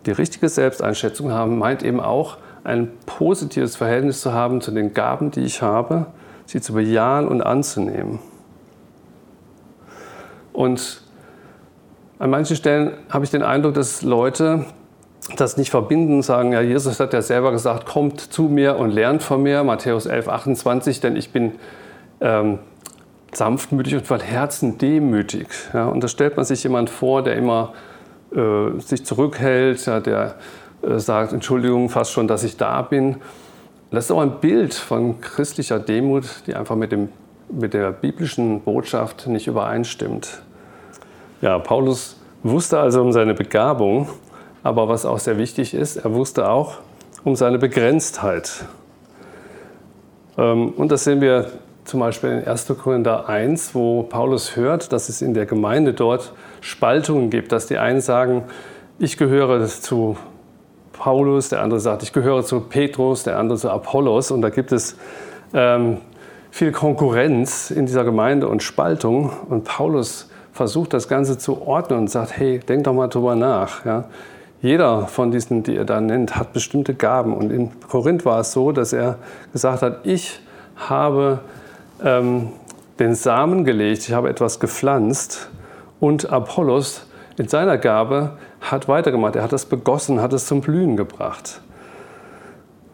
die 0.08 0.12
richtige 0.12 0.50
Selbsteinschätzung 0.50 1.32
haben, 1.32 1.60
meint 1.60 1.84
eben 1.84 2.00
auch, 2.00 2.38
ein 2.64 2.90
positives 3.06 3.76
Verhältnis 3.76 4.22
zu 4.22 4.34
haben 4.34 4.62
zu 4.62 4.72
den 4.72 4.96
Gaben, 4.96 5.30
die 5.30 5.42
ich 5.42 5.62
habe, 5.62 6.08
sie 6.48 6.60
zu 6.60 6.74
bejahen 6.74 7.28
und 7.28 7.44
anzunehmen. 7.44 8.18
Und 10.54 11.07
an 12.20 12.30
manchen 12.30 12.56
Stellen 12.56 12.94
habe 13.10 13.26
ich 13.26 13.32
den 13.32 13.44
Eindruck, 13.44 13.76
dass 13.76 14.02
Leute 14.02 14.66
das 15.36 15.58
nicht 15.58 15.72
verbinden, 15.72 16.22
sagen, 16.22 16.54
ja, 16.54 16.62
Jesus 16.62 17.00
hat 17.00 17.14
ja 17.14 17.22
selber 17.22 17.52
gesagt, 17.52 17.86
kommt 17.86 18.20
zu 18.20 18.44
mir 18.44 18.78
und 18.78 18.92
lernt 18.92 19.24
von 19.24 19.44
mir, 19.44 19.64
Matthäus 19.64 20.06
11, 20.06 20.30
28, 20.30 21.00
denn 21.02 21.16
ich 21.16 21.32
bin 21.32 21.54
ähm, 22.22 22.60
sanftmütig 23.34 23.96
und 23.96 24.08
von 24.08 24.20
Herzen 24.20 24.78
demütig. 24.78 25.48
Ja, 25.74 25.88
und 25.88 26.04
da 26.04 26.08
stellt 26.08 26.38
man 26.38 26.46
sich 26.46 26.64
jemand 26.64 26.90
vor, 26.90 27.24
der 27.24 27.36
immer 27.36 27.74
äh, 28.34 28.80
sich 28.80 29.06
zurückhält, 29.06 29.86
ja, 29.86 30.00
der 30.00 30.36
äh, 30.82 30.98
sagt, 30.98 31.34
Entschuldigung, 31.34 31.90
fast 31.90 32.12
schon, 32.12 32.28
dass 32.28 32.44
ich 32.44 32.58
da 32.58 32.82
bin. 32.82 33.18
Das 33.92 34.06
ist 34.06 34.12
auch 34.12 34.22
ein 34.22 34.40
Bild 34.40 34.74
von 34.74 35.22
christlicher 35.22 35.80
Demut, 35.80 36.26
die 36.46 36.56
einfach 36.56 36.76
mit, 36.76 36.92
dem, 36.92 37.10
mit 37.50 37.74
der 37.74 37.92
biblischen 37.92 38.62
Botschaft 38.62 39.28
nicht 39.28 39.48
übereinstimmt. 39.48 40.42
Ja, 41.40 41.60
Paulus 41.60 42.18
wusste 42.42 42.80
also 42.80 43.02
um 43.02 43.12
seine 43.12 43.36
Begabung, 43.36 44.10
aber 44.64 44.90
was 44.90 45.06
auch 45.06 45.20
sehr 45.20 45.38
wichtig 45.38 45.76
ist, 45.76 45.98
er 45.98 46.14
wusste 46.14 46.50
auch 46.50 46.78
um 47.24 47.36
seine 47.36 47.60
Begrenztheit. 47.60 48.66
Ähm, 50.38 50.70
und 50.70 50.92
das 50.92 51.04
sehen 51.04 51.22
wir 51.22 51.52
zum 51.84 52.00
Beispiel 52.00 52.32
in 52.32 52.48
1. 52.48 52.74
Korinther 52.82 53.30
1, 53.30 53.76
wo 53.76 54.02
Paulus 54.02 54.56
hört, 54.56 54.92
dass 54.92 55.10
es 55.10 55.22
in 55.22 55.36
der 55.36 55.46
Gemeinde 55.46 55.94
dort 55.94 56.34
Spaltungen 56.60 57.30
gibt, 57.30 57.52
dass 57.52 57.68
die 57.68 57.78
einen 57.78 58.02
sagen, 58.02 58.44
ich 58.98 59.18
gehöre 59.18 59.64
zu 59.68 60.18
Paulus, 60.92 61.50
der 61.50 61.62
andere 61.62 61.80
sagt, 61.80 62.02
ich 62.02 62.14
gehöre 62.14 62.44
zu 62.44 62.62
Petrus, 62.62 63.24
der 63.24 63.38
andere 63.38 63.60
zu 63.60 63.70
Apollos. 63.70 64.32
Und 64.32 64.42
da 64.42 64.50
gibt 64.50 64.72
es 64.72 64.98
ähm, 65.54 65.98
viel 66.50 66.72
Konkurrenz 66.72 67.70
in 67.70 67.86
dieser 67.86 68.04
Gemeinde 68.04 68.48
und 68.48 68.64
Spaltung. 68.64 69.32
Und 69.48 69.64
Paulus 69.64 70.30
versucht 70.58 70.94
das 70.94 71.08
Ganze 71.08 71.38
zu 71.38 71.62
ordnen 71.62 72.00
und 72.00 72.10
sagt, 72.10 72.38
hey, 72.38 72.60
denk 72.60 72.84
doch 72.84 72.94
mal 72.94 73.08
drüber 73.08 73.36
nach. 73.36 73.86
Ja? 73.86 74.06
Jeder 74.62 75.06
von 75.06 75.32
diesen, 75.32 75.62
die 75.62 75.78
er 75.78 75.86
da 75.86 76.02
nennt, 76.02 76.36
hat 76.36 76.52
bestimmte 76.52 76.96
Gaben. 76.96 77.34
Und 77.34 77.52
in 77.52 77.80
Korinth 77.88 78.26
war 78.26 78.40
es 78.40 78.52
so, 78.52 78.72
dass 78.72 78.92
er 78.92 79.20
gesagt 79.54 79.84
hat, 79.84 80.00
ich 80.04 80.42
habe 80.76 81.40
ähm, 82.04 82.50
den 82.98 83.14
Samen 83.14 83.66
gelegt, 83.66 84.10
ich 84.10 84.14
habe 84.14 84.30
etwas 84.30 84.60
gepflanzt 84.60 85.50
und 86.00 86.32
Apollos 86.32 87.06
in 87.38 87.48
seiner 87.48 87.78
Gabe 87.78 88.32
hat 88.60 88.88
weitergemacht. 88.88 89.36
Er 89.36 89.44
hat 89.44 89.54
es 89.54 89.66
begossen, 89.66 90.22
hat 90.22 90.34
es 90.34 90.48
zum 90.48 90.62
Blühen 90.62 90.98
gebracht. 90.98 91.62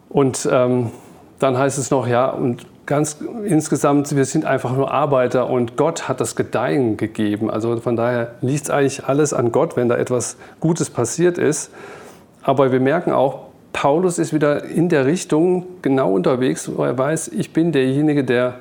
Und 0.10 0.48
ähm, 0.52 0.92
dann 1.40 1.58
heißt 1.58 1.78
es 1.78 1.92
noch, 1.92 2.08
ja, 2.08 2.30
und 2.30 2.66
ganz 2.86 3.18
insgesamt, 3.46 4.16
wir 4.16 4.26
sind 4.26 4.46
einfach 4.46 4.76
nur 4.76 4.92
Arbeiter 4.92 5.50
und 5.50 5.78
Gott 5.78 6.08
hat 6.08 6.20
das 6.20 6.36
Gedeihen 6.36 6.98
gegeben. 6.98 7.50
Also 7.50 7.80
von 7.80 7.96
daher 7.96 8.34
liegt 8.42 8.70
eigentlich 8.70 9.06
alles 9.06 9.34
an 9.34 9.52
Gott, 9.52 9.78
wenn 9.78 9.90
da 9.90 9.98
etwas 9.98 10.38
Gutes 10.60 10.90
passiert 10.90 11.38
ist. 11.38 11.72
Aber 12.42 12.72
wir 12.72 12.80
merken 12.80 13.12
auch, 13.12 13.48
Paulus 13.72 14.20
ist 14.20 14.34
wieder 14.34 14.66
in 14.66 14.90
der 14.90 15.06
Richtung 15.06 15.66
genau 15.82 16.14
unterwegs, 16.14 16.70
wo 16.76 16.84
er 16.84 16.98
weiß, 16.98 17.30
ich 17.30 17.54
bin 17.54 17.72
derjenige, 17.72 18.24
der 18.24 18.56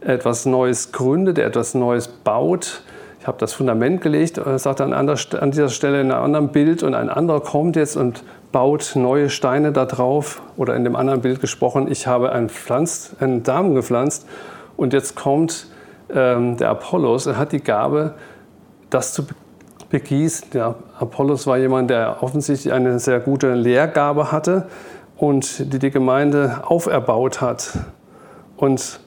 etwas 0.00 0.46
Neues 0.46 0.92
gründet, 0.92 1.36
der 1.36 1.46
etwas 1.46 1.74
Neues 1.74 2.08
baut. 2.08 2.82
Ich 3.26 3.28
habe 3.28 3.38
das 3.38 3.54
Fundament 3.54 4.02
gelegt, 4.02 4.38
er 4.38 4.56
sagt 4.60 4.80
an, 4.80 4.92
an 4.92 5.50
dieser 5.50 5.68
Stelle 5.68 6.00
in 6.00 6.12
einem 6.12 6.22
anderen 6.22 6.48
Bild 6.50 6.84
und 6.84 6.94
ein 6.94 7.10
anderer 7.10 7.40
kommt 7.40 7.74
jetzt 7.74 7.96
und 7.96 8.22
baut 8.52 8.92
neue 8.94 9.30
Steine 9.30 9.72
da 9.72 9.84
drauf. 9.84 10.42
Oder 10.56 10.76
in 10.76 10.84
dem 10.84 10.94
anderen 10.94 11.22
Bild 11.22 11.40
gesprochen, 11.40 11.90
ich 11.90 12.06
habe 12.06 12.30
einen, 12.30 12.48
Pflanz, 12.48 13.16
einen 13.18 13.44
Samen 13.44 13.74
gepflanzt 13.74 14.28
und 14.76 14.92
jetzt 14.92 15.16
kommt 15.16 15.66
ähm, 16.08 16.56
der 16.56 16.70
Apollos 16.70 17.26
und 17.26 17.36
hat 17.36 17.50
die 17.50 17.58
Gabe, 17.58 18.14
das 18.90 19.12
zu 19.12 19.26
begießen. 19.90 20.50
Der 20.50 20.76
Apollos 21.00 21.48
war 21.48 21.58
jemand, 21.58 21.90
der 21.90 22.22
offensichtlich 22.22 22.72
eine 22.72 23.00
sehr 23.00 23.18
gute 23.18 23.54
Lehrgabe 23.54 24.30
hatte 24.30 24.68
und 25.16 25.72
die 25.72 25.80
die 25.80 25.90
Gemeinde 25.90 26.62
auferbaut 26.64 27.40
hat. 27.40 27.76
Und 28.56 29.00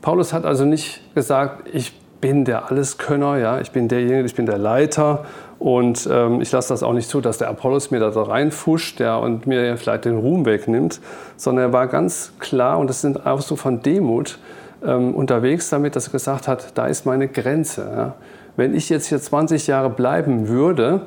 Paulus 0.00 0.32
hat 0.32 0.46
also 0.46 0.64
nicht 0.64 1.02
gesagt, 1.14 1.68
ich 1.74 1.92
bin 2.20 2.44
der 2.44 2.70
Alleskönner, 2.70 3.38
ja, 3.38 3.60
ich 3.60 3.70
bin 3.70 3.88
derjenige, 3.88 4.24
ich 4.24 4.34
bin 4.34 4.46
der 4.46 4.58
Leiter 4.58 5.24
und 5.58 6.08
ähm, 6.10 6.40
ich 6.40 6.50
lasse 6.52 6.68
das 6.68 6.82
auch 6.82 6.92
nicht 6.92 7.08
zu, 7.08 7.20
dass 7.20 7.38
der 7.38 7.48
Apollos 7.48 7.90
mir 7.90 8.00
da 8.00 8.08
reinfuscht 8.08 9.00
ja, 9.00 9.16
und 9.16 9.46
mir 9.46 9.76
vielleicht 9.76 10.04
den 10.04 10.18
Ruhm 10.18 10.44
wegnimmt, 10.44 11.00
sondern 11.36 11.66
er 11.66 11.72
war 11.72 11.86
ganz 11.86 12.32
klar, 12.38 12.78
und 12.78 12.88
das 12.88 13.00
sind 13.00 13.26
auch 13.26 13.40
so 13.40 13.56
von 13.56 13.82
Demut, 13.82 14.38
ähm, 14.84 15.14
unterwegs 15.14 15.70
damit, 15.70 15.96
dass 15.96 16.08
er 16.08 16.12
gesagt 16.12 16.48
hat, 16.48 16.76
da 16.76 16.86
ist 16.86 17.06
meine 17.06 17.28
Grenze. 17.28 17.90
Ja. 17.96 18.14
Wenn 18.56 18.74
ich 18.74 18.88
jetzt 18.88 19.06
hier 19.06 19.20
20 19.20 19.66
Jahre 19.66 19.90
bleiben 19.90 20.48
würde, 20.48 21.02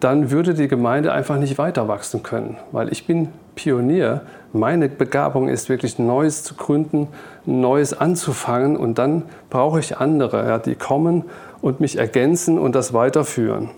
dann 0.00 0.30
würde 0.30 0.54
die 0.54 0.68
Gemeinde 0.68 1.12
einfach 1.12 1.38
nicht 1.38 1.56
weiter 1.58 1.88
wachsen 1.88 2.22
können, 2.22 2.56
weil 2.72 2.92
ich 2.92 3.06
bin 3.06 3.28
Pionier. 3.54 4.22
Meine 4.56 4.88
Begabung 4.88 5.48
ist 5.48 5.68
wirklich 5.68 5.98
Neues 5.98 6.44
zu 6.44 6.54
gründen, 6.54 7.08
Neues 7.44 7.92
anzufangen 7.92 8.76
und 8.76 8.98
dann 8.98 9.24
brauche 9.50 9.80
ich 9.80 9.98
andere, 9.98 10.46
ja, 10.46 10.58
die 10.60 10.76
kommen 10.76 11.24
und 11.60 11.80
mich 11.80 11.98
ergänzen 11.98 12.60
und 12.60 12.76
das 12.76 12.94
weiterführen. 12.94 13.70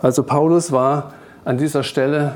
Also 0.00 0.22
Paulus 0.22 0.70
war 0.70 1.12
an 1.44 1.58
dieser 1.58 1.82
Stelle 1.82 2.34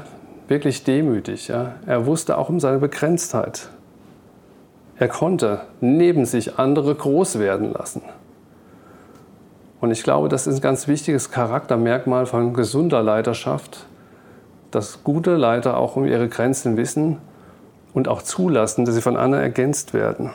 wirklich 0.49 0.83
demütig. 0.83 1.47
Ja. 1.47 1.77
Er 1.87 2.07
wusste 2.07 2.37
auch 2.37 2.49
um 2.49 2.59
seine 2.59 2.79
Begrenztheit. 2.79 3.69
Er 4.99 5.07
konnte 5.07 5.61
neben 5.81 6.27
sich 6.27 6.59
andere 6.59 6.93
groß 6.93 7.39
werden 7.39 7.73
lassen. 7.73 8.03
Und 9.81 9.93
ich 9.93 10.03
glaube, 10.03 10.29
das 10.29 10.49
ist 10.49 10.57
ein 10.57 10.61
ganz 10.61 10.89
wichtiges 10.89 11.31
Charaktermerkmal 11.31 12.27
von 12.27 12.53
gesunder 12.53 13.01
Leiterschaft, 13.01 13.87
dass 14.73 15.05
gute 15.05 15.37
Leiter 15.37 15.77
auch 15.77 15.97
um 15.97 16.07
ihre 16.07 16.29
Grenzen 16.29 16.77
wissen 16.77 17.19
und 17.95 18.09
auch 18.09 18.23
zulassen, 18.23 18.85
dass 18.85 18.95
sie 18.95 19.03
von 19.03 19.17
anderen 19.17 19.45
ergänzt 19.45 19.95
werden. 19.95 20.31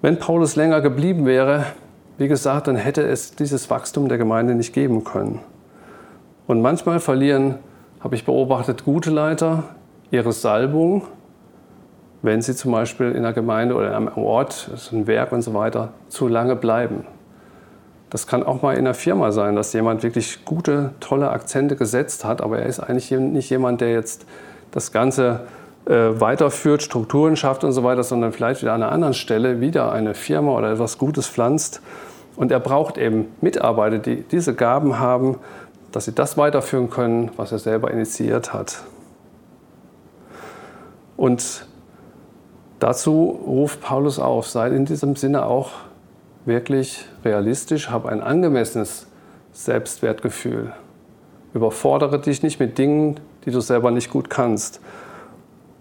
Wenn 0.00 0.18
Paulus 0.18 0.56
länger 0.56 0.80
geblieben 0.80 1.26
wäre, 1.26 1.64
wie 2.18 2.28
gesagt, 2.28 2.68
dann 2.68 2.76
hätte 2.76 3.02
es 3.02 3.34
dieses 3.34 3.70
Wachstum 3.70 4.08
der 4.08 4.18
Gemeinde 4.18 4.54
nicht 4.54 4.72
geben 4.72 5.04
können. 5.04 5.40
Und 6.46 6.60
manchmal 6.60 7.00
verlieren, 7.00 7.58
habe 8.00 8.14
ich 8.14 8.24
beobachtet, 8.24 8.84
gute 8.84 9.10
Leiter 9.10 9.64
ihre 10.10 10.32
Salbung, 10.32 11.02
wenn 12.20 12.42
sie 12.42 12.54
zum 12.54 12.72
Beispiel 12.72 13.10
in 13.12 13.18
einer 13.18 13.32
Gemeinde 13.32 13.74
oder 13.74 13.96
einem 13.96 14.08
Ort, 14.16 14.70
ein 14.92 15.06
Werk 15.06 15.32
und 15.32 15.42
so 15.42 15.54
weiter, 15.54 15.92
zu 16.08 16.28
lange 16.28 16.56
bleiben. 16.56 17.04
Das 18.12 18.26
kann 18.26 18.42
auch 18.42 18.60
mal 18.60 18.72
in 18.72 18.80
einer 18.80 18.92
Firma 18.92 19.32
sein, 19.32 19.56
dass 19.56 19.72
jemand 19.72 20.02
wirklich 20.02 20.44
gute, 20.44 20.90
tolle 21.00 21.30
Akzente 21.30 21.76
gesetzt 21.76 22.26
hat, 22.26 22.42
aber 22.42 22.58
er 22.58 22.66
ist 22.66 22.78
eigentlich 22.78 23.10
nicht 23.10 23.48
jemand, 23.48 23.80
der 23.80 23.90
jetzt 23.92 24.26
das 24.70 24.92
Ganze 24.92 25.40
äh, 25.86 26.20
weiterführt, 26.20 26.82
Strukturen 26.82 27.36
schafft 27.36 27.64
und 27.64 27.72
so 27.72 27.84
weiter, 27.84 28.02
sondern 28.02 28.32
vielleicht 28.32 28.60
wieder 28.60 28.74
an 28.74 28.82
einer 28.82 28.92
anderen 28.92 29.14
Stelle 29.14 29.62
wieder 29.62 29.92
eine 29.92 30.12
Firma 30.12 30.52
oder 30.52 30.72
etwas 30.72 30.98
Gutes 30.98 31.26
pflanzt. 31.26 31.80
Und 32.36 32.52
er 32.52 32.60
braucht 32.60 32.98
eben 32.98 33.28
Mitarbeiter, 33.40 33.96
die 33.96 34.16
diese 34.16 34.54
Gaben 34.54 34.98
haben, 34.98 35.38
dass 35.90 36.04
sie 36.04 36.14
das 36.14 36.36
weiterführen 36.36 36.90
können, 36.90 37.30
was 37.38 37.50
er 37.50 37.60
selber 37.60 37.90
initiiert 37.90 38.52
hat. 38.52 38.82
Und 41.16 41.66
dazu 42.78 43.40
ruft 43.46 43.80
Paulus 43.80 44.18
auf, 44.18 44.50
seid 44.50 44.74
in 44.74 44.84
diesem 44.84 45.16
Sinne 45.16 45.46
auch 45.46 45.70
wirklich 46.44 47.04
realistisch, 47.24 47.90
hab 47.90 48.06
ein 48.06 48.20
angemessenes 48.20 49.06
Selbstwertgefühl. 49.52 50.72
Überfordere 51.54 52.18
dich 52.18 52.42
nicht 52.42 52.58
mit 52.58 52.78
Dingen, 52.78 53.20
die 53.44 53.50
du 53.50 53.60
selber 53.60 53.90
nicht 53.90 54.10
gut 54.10 54.30
kannst. 54.30 54.80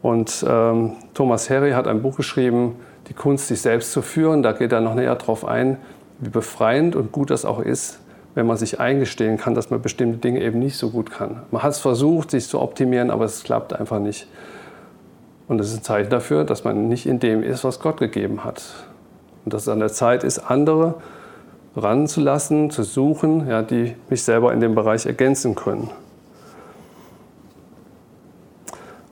Und 0.02 0.46
ähm, 0.48 0.94
Thomas 1.14 1.50
Harry 1.50 1.72
hat 1.72 1.88
ein 1.88 2.02
Buch 2.02 2.18
geschrieben, 2.18 2.76
Die 3.10 3.14
Kunst, 3.14 3.48
sich 3.48 3.62
selbst 3.62 3.92
zu 3.92 4.02
führen. 4.02 4.44
Da 4.44 4.52
geht 4.52 4.72
er 4.72 4.82
noch 4.82 4.96
näher 4.96 5.16
darauf 5.16 5.46
ein, 5.46 5.78
wie 6.20 6.30
befreiend 6.30 6.96
und 6.96 7.12
gut 7.12 7.30
das 7.30 7.46
auch 7.46 7.60
ist, 7.60 8.00
wenn 8.36 8.46
man 8.46 8.58
sich 8.58 8.80
eingestehen 8.80 9.38
kann, 9.38 9.56
dass 9.56 9.70
man 9.70 9.82
bestimmte 9.82 10.20
Dinge 10.20 10.42
eben 10.42 10.60
nicht 10.60 10.78
so 10.78 10.90
gut 10.90 11.12
kann. 11.12 11.42
Man 11.52 11.64
hat 11.64 11.72
es 11.72 11.80
versucht, 11.80 12.32
sich 12.32 12.48
zu 12.48 12.60
optimieren, 12.60 13.10
aber 13.10 13.26
es 13.26 13.44
klappt 13.44 13.74
einfach 13.74 14.00
nicht. 14.00 14.28
Und 15.48 15.58
das 15.58 15.70
ist 15.70 15.80
ein 15.80 15.84
Zeichen 15.84 16.10
dafür, 16.10 16.46
dass 16.46 16.64
man 16.64 16.88
nicht 16.88 17.06
in 17.06 17.20
dem 17.20 17.44
ist, 17.44 17.64
was 17.64 17.80
Gott 17.80 17.98
gegeben 17.98 18.44
hat. 18.46 18.64
Und 19.46 19.54
dass 19.54 19.64
es 19.64 19.70
an 19.70 19.80
der 19.80 19.92
Zeit 19.92 20.24
ist, 20.24 20.40
andere 20.40 20.96
ranzulassen, 21.76 22.70
zu 22.70 22.84
suchen, 22.84 23.48
ja, 23.48 23.62
die 23.62 23.96
mich 24.10 24.24
selber 24.24 24.54
in 24.54 24.60
dem 24.60 24.76
Bereich 24.76 25.06
ergänzen 25.06 25.56
können. 25.56 25.90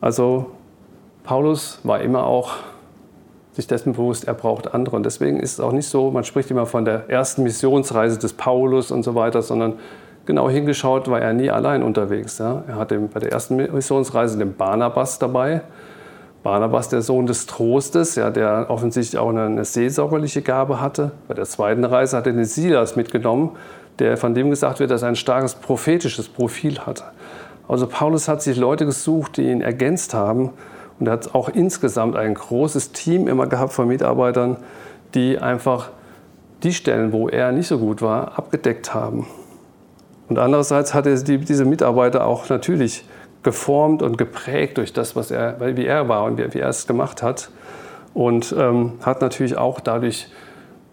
Also 0.02 0.52
Paulus 1.24 1.80
war 1.84 2.02
immer 2.02 2.26
auch 2.26 2.56
sich 3.54 3.68
dessen 3.68 3.94
bewusst, 3.94 4.26
er 4.28 4.34
braucht 4.34 4.74
andere. 4.74 4.96
Und 4.96 5.04
deswegen 5.04 5.40
ist 5.40 5.54
es 5.54 5.60
auch 5.60 5.74
nicht 5.74 5.88
so, 5.88 6.12
man 6.12 6.24
spricht 6.24 6.50
immer 6.52 6.66
von 6.66 6.86
der 6.86 7.10
ersten 7.10 7.44
Missionsreise 7.44 8.18
des 8.18 8.34
Paulus 8.34 8.92
und 8.92 9.04
so 9.04 9.16
weiter, 9.16 9.42
sondern 9.42 9.74
genau 10.26 10.50
hingeschaut 10.50 11.10
war 11.10 11.20
er 11.20 11.34
nie 11.34 11.50
allein 11.50 11.84
unterwegs. 11.84 12.38
Ja. 12.38 12.64
Er 12.68 12.76
hatte 12.76 12.98
bei 13.00 13.20
der 13.20 13.32
ersten 13.32 13.58
Missionsreise 13.58 14.38
den 14.38 14.56
Barnabas 14.56 15.20
dabei, 15.20 15.62
Barnabas, 16.44 16.90
der 16.90 17.02
Sohn 17.02 17.26
des 17.26 17.46
Trostes, 17.46 18.16
ja, 18.16 18.30
der 18.30 18.68
offensichtlich 18.70 19.20
auch 19.20 19.30
eine, 19.30 19.46
eine 19.46 19.66
seelsorgerliche 19.66 20.42
Gabe 20.42 20.80
hatte. 20.80 21.12
Bei 21.28 21.34
der 21.34 21.46
zweiten 21.46 21.84
Reise 21.84 22.16
hat 22.18 22.28
er 22.28 22.34
den 22.34 22.46
Silas 22.46 22.96
mitgenommen, 22.96 23.52
der 24.00 24.16
von 24.16 24.34
dem 24.34 24.50
gesagt 24.50 24.80
wird, 24.80 24.92
dass 24.92 25.02
er 25.02 25.10
ein 25.10 25.16
starkes 25.18 25.56
prophetisches 25.56 26.30
Profil 26.30 26.80
hatte. 26.80 27.04
Also 27.68 27.88
Paulus 27.88 28.28
hat 28.28 28.42
sich 28.42 28.58
Leute 28.58 28.86
gesucht, 28.86 29.38
die 29.38 29.44
ihn 29.44 29.62
ergänzt 29.62 30.14
haben. 30.14 30.52
Und 31.00 31.08
er 31.08 31.14
hat 31.14 31.36
auch 31.36 31.50
insgesamt 31.50 32.16
ein 32.16 32.34
großes 32.34 32.94
Team 32.94 33.28
immer 33.28 33.48
gehabt 33.48 33.74
von 33.74 33.88
Mitarbeitern, 33.88 34.58
die 35.14 35.38
einfach 35.38 35.90
die 36.64 36.74
Stellen, 36.74 37.14
wo 37.14 37.30
er 37.30 37.52
nicht 37.52 37.68
so 37.68 37.78
gut 37.78 38.02
war, 38.02 38.38
abgedeckt 38.38 38.94
haben. 38.94 39.28
Und 40.30 40.40
andererseits 40.40 40.94
hat 40.94 41.06
er 41.06 41.16
diese 41.16 41.66
Mitarbeiter 41.66 42.26
auch 42.26 42.50
natürlich 42.50 43.06
geformt 43.44 44.02
und 44.02 44.18
geprägt 44.18 44.78
durch 44.78 44.94
das, 44.94 45.16
was 45.16 45.32
er, 45.32 45.76
wie 45.76 45.86
er 45.86 46.10
war 46.10 46.26
und 46.26 46.38
wie, 46.38 46.60
er 46.60 46.70
es 46.70 46.88
gemacht 46.88 47.24
hat. 47.24 47.50
Und 48.14 48.54
ähm, 48.58 48.94
hat 49.02 49.22
natürlich 49.22 49.58
auch 49.58 49.80
dadurch 49.80 50.28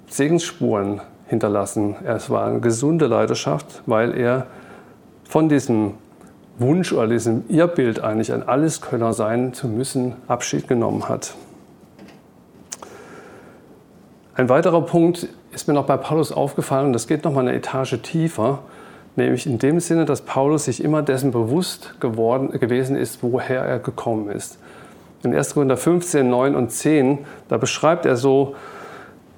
Segensspuren 0.07 1.01
hinterlassen. 1.27 1.97
Es 2.05 2.31
war 2.31 2.47
eine 2.47 2.61
gesunde 2.61 3.07
Leidenschaft, 3.07 3.83
weil 3.87 4.17
er 4.17 4.47
von 5.25 5.49
diesem 5.49 5.95
Wunsch 6.59 6.93
oder 6.93 7.09
diesem 7.09 7.45
Irrbild 7.49 8.03
eigentlich 8.03 8.33
ein 8.33 8.47
Alleskönner 8.47 9.13
sein 9.13 9.53
zu 9.53 9.69
müssen 9.69 10.15
Abschied 10.29 10.69
genommen 10.69 11.09
hat. 11.09 11.35
Ein 14.35 14.49
weiterer 14.49 14.83
Punkt 14.83 15.29
ist 15.53 15.67
mir 15.67 15.75
noch 15.75 15.87
bei 15.87 15.97
Paulus 15.97 16.31
aufgefallen, 16.31 16.89
und 16.89 16.93
das 16.93 17.07
geht 17.07 17.25
noch 17.25 17.33
mal 17.33 17.41
eine 17.41 17.55
Etage 17.55 17.99
tiefer. 18.03 18.61
Nämlich 19.17 19.47
in 19.47 19.59
dem 19.59 19.81
Sinne, 19.81 20.05
dass 20.05 20.21
Paulus 20.21 20.67
sich 20.67 20.85
immer 20.85 21.03
dessen 21.03 21.31
bewusst 21.31 22.01
geworden, 22.01 22.51
gewesen 22.51 22.97
ist, 22.97 23.23
woher 23.23 23.63
er 23.63 23.79
gekommen 23.79 24.31
ist. 24.31 24.59
In 25.23 25.35
1. 25.35 25.55
Korinther 25.55 25.79
15, 25.79 26.29
9 26.29 26.55
und 26.55 26.71
10, 26.71 27.19
da 27.49 27.57
beschreibt 27.57 28.05
er 28.05 28.17
so 28.17 28.55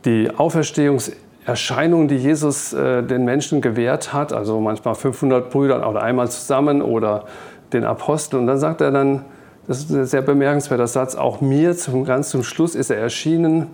die 0.04 0.30
Auferstehungserscheinung, 0.36 2.08
die 2.08 2.16
Jesus 2.16 2.72
äh, 2.72 3.02
den 3.04 3.24
Menschen 3.24 3.60
gewährt 3.60 4.12
hat, 4.12 4.32
also 4.32 4.60
manchmal 4.60 4.96
500 4.96 5.48
Brüdern 5.50 5.84
oder 5.84 6.02
einmal 6.02 6.28
zusammen 6.28 6.82
oder 6.82 7.24
den 7.72 7.84
Aposteln. 7.84 8.42
Und 8.42 8.46
dann 8.48 8.58
sagt 8.58 8.80
er 8.80 8.90
dann, 8.90 9.24
das 9.68 9.80
ist 9.80 9.90
ein 9.90 10.06
sehr 10.06 10.22
bemerkenswerter 10.22 10.86
Satz, 10.86 11.14
auch 11.14 11.40
mir 11.40 11.76
zum, 11.76 12.04
ganz 12.04 12.30
zum 12.30 12.42
Schluss 12.42 12.74
ist 12.74 12.90
er 12.90 12.98
erschienen 12.98 13.68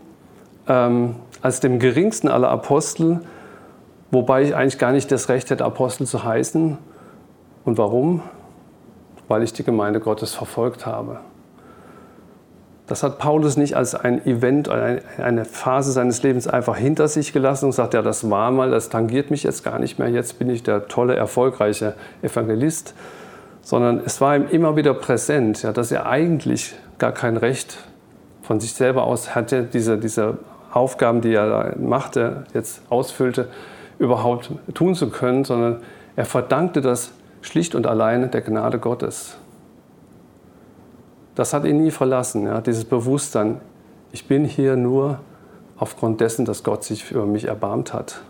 ähm, 0.68 1.14
als 1.40 1.60
dem 1.60 1.78
geringsten 1.78 2.28
aller 2.28 2.48
Apostel, 2.48 3.20
wobei 4.14 4.42
ich 4.42 4.54
eigentlich 4.54 4.78
gar 4.78 4.92
nicht 4.92 5.12
das 5.12 5.28
Recht 5.28 5.50
hätte, 5.50 5.64
Apostel 5.64 6.06
zu 6.06 6.24
heißen. 6.24 6.78
Und 7.64 7.78
warum? 7.78 8.22
Weil 9.28 9.42
ich 9.42 9.52
die 9.52 9.64
Gemeinde 9.64 10.00
Gottes 10.00 10.34
verfolgt 10.34 10.86
habe. 10.86 11.20
Das 12.86 13.02
hat 13.02 13.18
Paulus 13.18 13.56
nicht 13.56 13.76
als 13.76 13.94
ein 13.94 14.24
Event, 14.26 14.68
eine 14.68 15.46
Phase 15.46 15.92
seines 15.92 16.22
Lebens 16.22 16.46
einfach 16.46 16.76
hinter 16.76 17.08
sich 17.08 17.32
gelassen 17.32 17.66
und 17.66 17.72
sagt, 17.72 17.94
ja, 17.94 18.02
das 18.02 18.28
war 18.30 18.50
mal, 18.50 18.70
das 18.70 18.90
tangiert 18.90 19.30
mich 19.30 19.42
jetzt 19.42 19.64
gar 19.64 19.78
nicht 19.78 19.98
mehr, 19.98 20.08
jetzt 20.08 20.38
bin 20.38 20.50
ich 20.50 20.62
der 20.62 20.86
tolle, 20.86 21.16
erfolgreiche 21.16 21.94
Evangelist, 22.20 22.94
sondern 23.62 24.02
es 24.04 24.20
war 24.20 24.36
ihm 24.36 24.46
immer 24.48 24.76
wieder 24.76 24.92
präsent, 24.92 25.62
ja, 25.62 25.72
dass 25.72 25.90
er 25.92 26.04
eigentlich 26.04 26.74
gar 26.98 27.12
kein 27.12 27.38
Recht 27.38 27.78
von 28.42 28.60
sich 28.60 28.74
selber 28.74 29.04
aus 29.04 29.34
hatte, 29.34 29.62
diese, 29.62 29.96
diese 29.96 30.36
Aufgaben, 30.70 31.22
die 31.22 31.32
er 31.32 31.74
machte, 31.78 32.44
jetzt 32.52 32.82
ausfüllte, 32.90 33.48
überhaupt 33.98 34.50
tun 34.74 34.94
zu 34.94 35.10
können, 35.10 35.44
sondern 35.44 35.82
er 36.16 36.24
verdankte 36.24 36.80
das 36.80 37.12
schlicht 37.42 37.74
und 37.74 37.86
allein 37.86 38.30
der 38.30 38.40
Gnade 38.40 38.78
Gottes. 38.78 39.36
Das 41.34 41.52
hat 41.52 41.64
ihn 41.64 41.82
nie 41.82 41.90
verlassen, 41.90 42.46
ja, 42.46 42.60
dieses 42.60 42.84
Bewusstsein, 42.84 43.60
ich 44.12 44.28
bin 44.28 44.44
hier 44.44 44.76
nur 44.76 45.18
aufgrund 45.76 46.20
dessen, 46.20 46.44
dass 46.44 46.62
Gott 46.62 46.84
sich 46.84 47.10
über 47.10 47.26
mich 47.26 47.46
erbarmt 47.46 47.92
hat, 47.92 48.22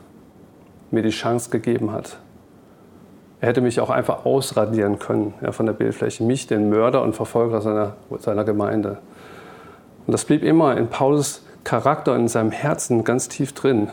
mir 0.91 1.03
die 1.03 1.11
Chance 1.11 1.51
gegeben 1.51 1.93
hat. 1.93 2.19
Er 3.41 3.49
hätte 3.49 3.61
mich 3.61 3.81
auch 3.81 3.91
einfach 3.91 4.25
ausradieren 4.25 4.99
können 4.99 5.35
ja, 5.43 5.53
von 5.53 5.67
der 5.67 5.75
Bildfläche, 5.75 6.25
mich, 6.25 6.47
den 6.47 6.71
Mörder 6.71 7.03
und 7.03 7.15
Verfolger 7.15 7.61
seiner, 7.61 7.97
seiner 8.19 8.45
Gemeinde. 8.45 8.99
Und 10.07 10.13
das 10.13 10.25
blieb 10.25 10.43
immer 10.43 10.77
in 10.79 10.89
Paulus 10.89 11.43
Charakter, 11.63 12.17
in 12.17 12.29
seinem 12.29 12.51
Herzen 12.51 13.05
ganz 13.05 13.29
tief 13.29 13.53
drin. 13.53 13.89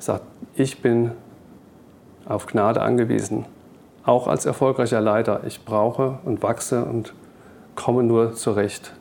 Sagt, 0.00 0.24
ich 0.54 0.80
bin 0.80 1.12
auf 2.26 2.46
Gnade 2.46 2.80
angewiesen, 2.80 3.44
auch 4.04 4.28
als 4.28 4.46
erfolgreicher 4.46 5.00
Leiter. 5.00 5.42
Ich 5.46 5.64
brauche 5.64 6.18
und 6.24 6.42
wachse 6.42 6.84
und 6.84 7.12
komme 7.74 8.02
nur 8.02 8.32
zurecht. 8.32 8.94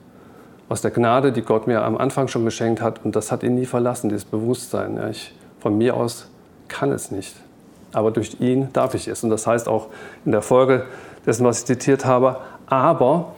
Aus 0.68 0.82
der 0.82 0.92
Gnade, 0.92 1.32
die 1.32 1.42
Gott 1.42 1.68
mir 1.68 1.84
am 1.84 1.98
Anfang 1.98 2.28
schon 2.28 2.44
geschenkt 2.44 2.82
hat, 2.82 3.06
und 3.06 3.16
das 3.16 3.32
hat 3.32 3.44
ihn 3.44 3.56
nie 3.56 3.66
verlassen, 3.66 4.10
dieses 4.10 4.26
Bewusstsein. 4.26 5.00
Ich, 5.10 5.34
von 5.62 5.78
mir 5.78 5.96
aus 5.96 6.30
kann 6.68 6.92
es 6.92 7.12
nicht, 7.12 7.34
aber 7.94 8.12
durch 8.12 8.42
ihn 8.42 8.68
darf 8.74 8.94
ich 8.94 9.08
es. 9.08 9.24
Und 9.24 9.30
das 9.30 9.48
heißt 9.48 9.70
auch 9.70 9.88
in 10.26 10.34
der 10.34 10.42
Folge 10.42 10.86
dessen, 11.26 11.46
was 11.46 11.60
ich 11.60 11.66
zitiert 11.66 12.04
habe, 12.06 12.38
aber, 12.68 13.34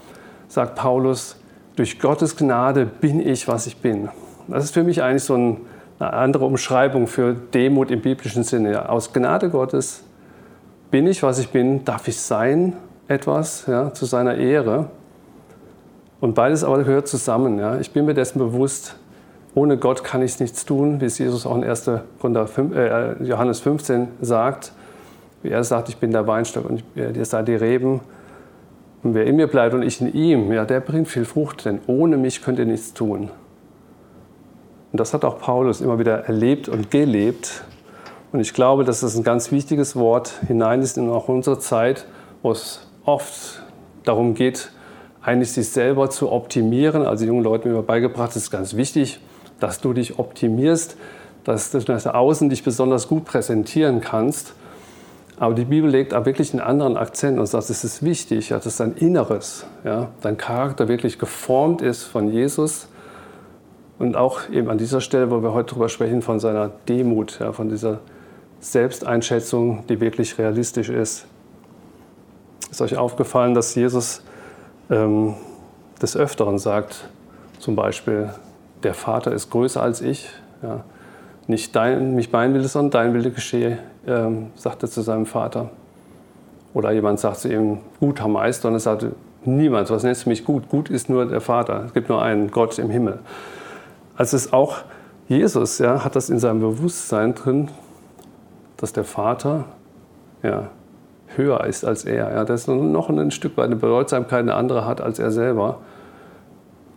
sagt 0.48 0.76
Paulus, 0.76 1.38
durch 1.76 2.00
Gottes 2.00 2.36
Gnade 2.36 2.88
bin 2.88 3.26
ich, 3.26 3.48
was 3.48 3.68
ich 3.68 3.78
bin. 3.78 4.10
Das 4.48 4.64
ist 4.64 4.74
für 4.74 4.84
mich 4.84 5.04
eigentlich 5.04 5.24
so 5.24 5.36
ein 5.36 5.62
eine 6.02 6.14
andere 6.14 6.46
Umschreibung 6.46 7.08
für 7.08 7.34
Demut 7.34 7.92
im 7.92 8.02
biblischen 8.02 8.44
Sinne. 8.44 8.90
Aus 8.90 9.14
Gnade 9.14 9.50
Gottes 9.50 10.04
bin 10.90 11.06
ich, 11.06 11.22
was 11.22 11.38
ich 11.38 11.50
bin, 11.50 11.86
darf 11.86 12.08
ich 12.08 12.20
sein, 12.20 12.74
etwas 13.08 13.66
ja, 13.68 13.94
zu 13.94 14.06
seiner 14.06 14.36
Ehre. 14.36 14.88
Und 16.20 16.34
beides 16.34 16.64
aber 16.64 16.80
gehört 16.80 17.08
zusammen. 17.08 17.60
Ja. 17.60 17.80
Ich 17.80 17.92
bin 17.92 18.06
mir 18.06 18.14
dessen 18.14 18.40
bewusst, 18.40 18.96
ohne 19.54 19.78
Gott 19.78 20.04
kann 20.04 20.22
ich 20.22 20.40
nichts 20.40 20.66
tun, 20.66 21.02
wie 21.02 21.06
es 21.06 21.18
Jesus 21.18 21.46
auch 21.46 21.56
in 21.56 21.64
1. 21.64 21.88
Äh, 21.88 23.24
Johannes 23.24 23.60
15 23.60 24.08
sagt. 24.22 24.74
Wie 25.44 25.50
er 25.50 25.64
sagt, 25.64 25.90
ich 25.90 25.98
bin 25.98 26.12
der 26.12 26.28
Weinstock 26.28 26.70
und 26.70 26.84
ihr 26.96 27.26
seid 27.26 27.48
die 27.48 27.56
Reben. 27.56 28.02
Und 29.04 29.16
wer 29.16 29.26
in 29.26 29.36
mir 29.36 29.48
bleibt 29.48 29.74
und 29.74 29.82
ich 29.82 30.00
in 30.02 30.14
ihm, 30.14 30.52
ja, 30.52 30.66
der 30.66 30.80
bringt 30.80 31.08
viel 31.08 31.26
Frucht, 31.26 31.66
denn 31.66 31.80
ohne 31.88 32.18
mich 32.18 32.44
könnt 32.44 32.60
ihr 32.60 32.66
nichts 32.66 32.94
tun. 32.94 33.30
Und 34.92 35.00
das 35.00 35.14
hat 35.14 35.24
auch 35.24 35.40
Paulus 35.40 35.82
immer 35.82 36.00
wieder 36.00 36.26
erlebt 36.26 36.68
und 36.68 36.92
gelebt. 36.92 37.64
Und 38.32 38.40
ich 38.40 38.54
glaube, 38.54 38.84
dass 38.84 39.02
das 39.02 39.16
ein 39.16 39.24
ganz 39.24 39.52
wichtiges 39.52 39.96
Wort 39.96 40.34
hinein 40.48 40.82
ist 40.82 40.98
in 40.98 41.10
auch 41.10 41.28
unsere 41.28 41.60
Zeit, 41.60 42.06
wo 42.42 42.52
es 42.52 42.88
oft 43.06 43.64
darum 44.04 44.34
geht, 44.34 44.72
eigentlich 45.22 45.52
sich 45.52 45.70
selber 45.70 46.10
zu 46.10 46.32
optimieren. 46.32 47.06
Also 47.06 47.26
jungen 47.26 47.44
Leuten 47.44 47.70
immer 47.70 47.84
beigebracht, 47.84 48.32
es 48.32 48.44
ist 48.44 48.52
ganz 48.52 48.76
wichtig, 48.76 49.20
dass 49.60 49.80
du 49.80 49.94
dich 49.94 50.20
optimierst, 50.20 50.98
dass 51.44 51.72
du 51.72 51.80
nach 51.92 52.06
außen 52.06 52.50
dich 52.50 52.64
besonders 52.64 53.08
gut 53.08 53.26
präsentieren 53.26 54.02
kannst. 54.02 54.54
Aber 55.38 55.56
die 55.56 55.66
Bibel 55.66 55.90
legt 55.90 56.14
auch 56.14 56.26
wirklich 56.26 56.54
einen 56.54 56.62
anderen 56.62 56.98
Akzent 56.98 57.40
und 57.40 57.48
sagt, 57.48 57.70
es 57.70 57.84
ist 57.84 58.04
wichtig, 58.04 58.50
dass 58.50 58.78
dein 58.78 58.94
Inneres, 58.94 59.66
ja, 59.84 60.10
dein 60.22 60.38
Charakter 60.38 60.88
wirklich 60.88 61.18
geformt 61.18 61.82
ist 61.82 62.04
von 62.04 62.32
Jesus. 62.32 62.88
Und 64.02 64.16
auch 64.16 64.50
eben 64.50 64.68
an 64.68 64.80
dieser 64.80 65.00
Stelle, 65.00 65.30
wo 65.30 65.44
wir 65.44 65.54
heute 65.54 65.76
drüber 65.76 65.88
sprechen, 65.88 66.24
von 66.24 66.40
seiner 66.40 66.72
Demut, 66.90 67.40
ja, 67.40 67.52
von 67.52 67.70
dieser 67.70 68.00
Selbsteinschätzung, 68.60 69.84
die 69.90 70.02
wirklich 70.02 70.40
realistisch 70.40 70.90
ist. 70.90 71.28
Ist 72.72 72.82
euch 72.82 72.98
aufgefallen, 72.98 73.54
dass 73.54 73.76
Jesus 73.76 74.24
ähm, 74.90 75.36
des 76.02 76.18
Öfteren 76.18 76.58
sagt, 76.58 77.10
zum 77.60 77.76
Beispiel, 77.76 78.32
der 78.82 78.96
Vater 78.96 79.34
ist 79.34 79.52
größer 79.52 79.84
als 79.84 80.02
ich. 80.02 80.30
Ja. 80.64 80.84
Nicht, 81.46 81.76
dein, 81.76 82.16
nicht 82.16 82.34
mein 82.34 82.56
Wille, 82.56 82.68
sondern 82.68 82.90
dein 82.90 83.14
Wille 83.14 83.30
geschehe, 83.30 83.78
ähm, 84.08 84.48
sagt 84.56 84.82
er 84.82 84.90
zu 84.90 85.02
seinem 85.02 85.28
Vater. 85.28 85.70
Oder 86.74 86.92
jemand 86.92 87.20
sagt 87.20 87.38
zu 87.38 87.54
ihm, 87.54 87.78
guter 88.00 88.28
Meister, 88.28 88.70
und 88.70 88.74
er 88.74 88.80
sagt, 88.80 89.06
niemand, 89.46 89.92
was 89.92 90.02
nennst 90.02 90.26
du 90.26 90.30
mich 90.30 90.44
gut? 90.44 90.70
Gut 90.70 90.90
ist 90.90 91.08
nur 91.08 91.28
der 91.28 91.42
Vater. 91.42 91.84
Es 91.86 91.94
gibt 91.94 92.10
nur 92.10 92.20
einen 92.24 92.50
Gott 92.50 92.80
im 92.80 92.90
Himmel. 92.90 93.20
Also 94.22 94.38
es 94.38 94.46
ist 94.46 94.54
auch 94.54 94.84
Jesus, 95.28 95.80
ja, 95.80 96.04
hat 96.04 96.16
das 96.16 96.30
in 96.30 96.38
seinem 96.38 96.60
Bewusstsein 96.60 97.34
drin, 97.34 97.70
dass 98.78 98.94
der 98.94 99.04
Vater 99.04 99.66
ja, 100.44 100.70
höher 101.36 101.66
ist 101.66 101.84
als 101.84 102.06
er. 102.06 102.32
Ja, 102.32 102.46
dass 102.46 102.68
noch 102.68 103.10
ein 103.10 103.32
Stück 103.32 103.58
weit 103.58 103.66
eine 103.66 103.78
Bedeutsamkeit 103.78 104.42
eine 104.42 104.54
andere 104.54 104.86
hat 104.86 105.02
als 105.02 105.18
er 105.18 105.32
selber. 105.32 105.80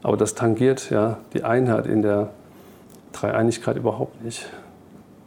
Aber 0.03 0.19
das 0.19 0.35
tangiert 0.35 0.91
ja 0.91 1.17
die 1.33 1.45
Einheit 1.45 1.87
in 1.87 2.03
der 2.03 2.29
Dreieinigkeit 3.13 3.79
überhaupt 3.79 4.23
nicht. 4.23 4.45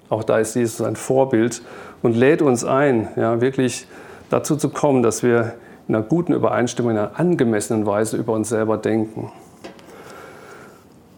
Auch 0.09 0.23
da 0.23 0.37
ist 0.37 0.55
Jesus 0.55 0.85
ein 0.85 0.95
Vorbild 0.95 1.63
und 2.03 2.15
lädt 2.15 2.43
uns 2.43 2.63
ein, 2.63 3.07
ja, 3.15 3.41
wirklich 3.41 3.87
dazu 4.29 4.55
zu 4.55 4.69
kommen, 4.69 5.01
dass 5.01 5.23
wir 5.23 5.55
in 5.87 5.95
einer 5.95 6.03
guten 6.03 6.33
Übereinstimmung, 6.33 6.91
in 6.91 6.99
einer 6.99 7.19
angemessenen 7.19 7.87
Weise 7.87 8.17
über 8.17 8.33
uns 8.33 8.49
selber 8.49 8.77
denken. 8.77 9.31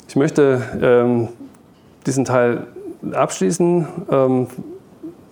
Ich 0.10 0.16
möchte 0.16 0.60
ähm, 0.82 1.28
diesen 2.08 2.26
Teil 2.26 2.66
abschließen 3.12 3.88
ähm, 4.10 4.48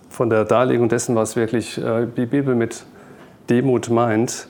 von 0.08 0.30
der 0.30 0.44
Darlegung 0.44 0.88
dessen, 0.88 1.16
was 1.16 1.34
wirklich 1.34 1.78
äh, 1.78 2.06
die 2.16 2.26
Bibel 2.26 2.54
mit 2.54 2.84
Demut 3.50 3.90
meint, 3.90 4.46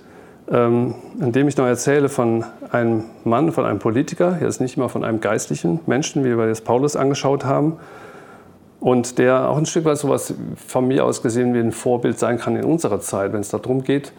ähm, 0.50 0.96
indem 1.18 1.48
ich 1.48 1.56
noch 1.56 1.64
erzähle 1.64 2.10
von 2.10 2.44
einem 2.70 3.04
Mann, 3.24 3.52
von 3.52 3.64
einem 3.64 3.78
Politiker, 3.78 4.36
jetzt 4.42 4.60
nicht 4.60 4.76
mal 4.76 4.88
von 4.88 5.02
einem 5.02 5.22
geistlichen 5.22 5.80
Menschen, 5.86 6.26
wie 6.26 6.36
wir 6.36 6.46
jetzt 6.46 6.66
Paulus 6.66 6.94
angeschaut 6.94 7.46
haben, 7.46 7.78
und 8.80 9.16
der 9.16 9.48
auch 9.48 9.56
ein 9.56 9.64
Stück 9.64 9.86
weit 9.86 9.96
so 9.96 10.10
was 10.10 10.34
von 10.56 10.88
mir 10.88 11.06
aus 11.06 11.22
gesehen 11.22 11.54
wie 11.54 11.58
ein 11.60 11.72
Vorbild 11.72 12.18
sein 12.18 12.38
kann 12.38 12.54
in 12.54 12.64
unserer 12.64 13.00
Zeit, 13.00 13.32
wenn 13.32 13.40
es 13.40 13.48
darum 13.48 13.82
geht, 13.82 14.12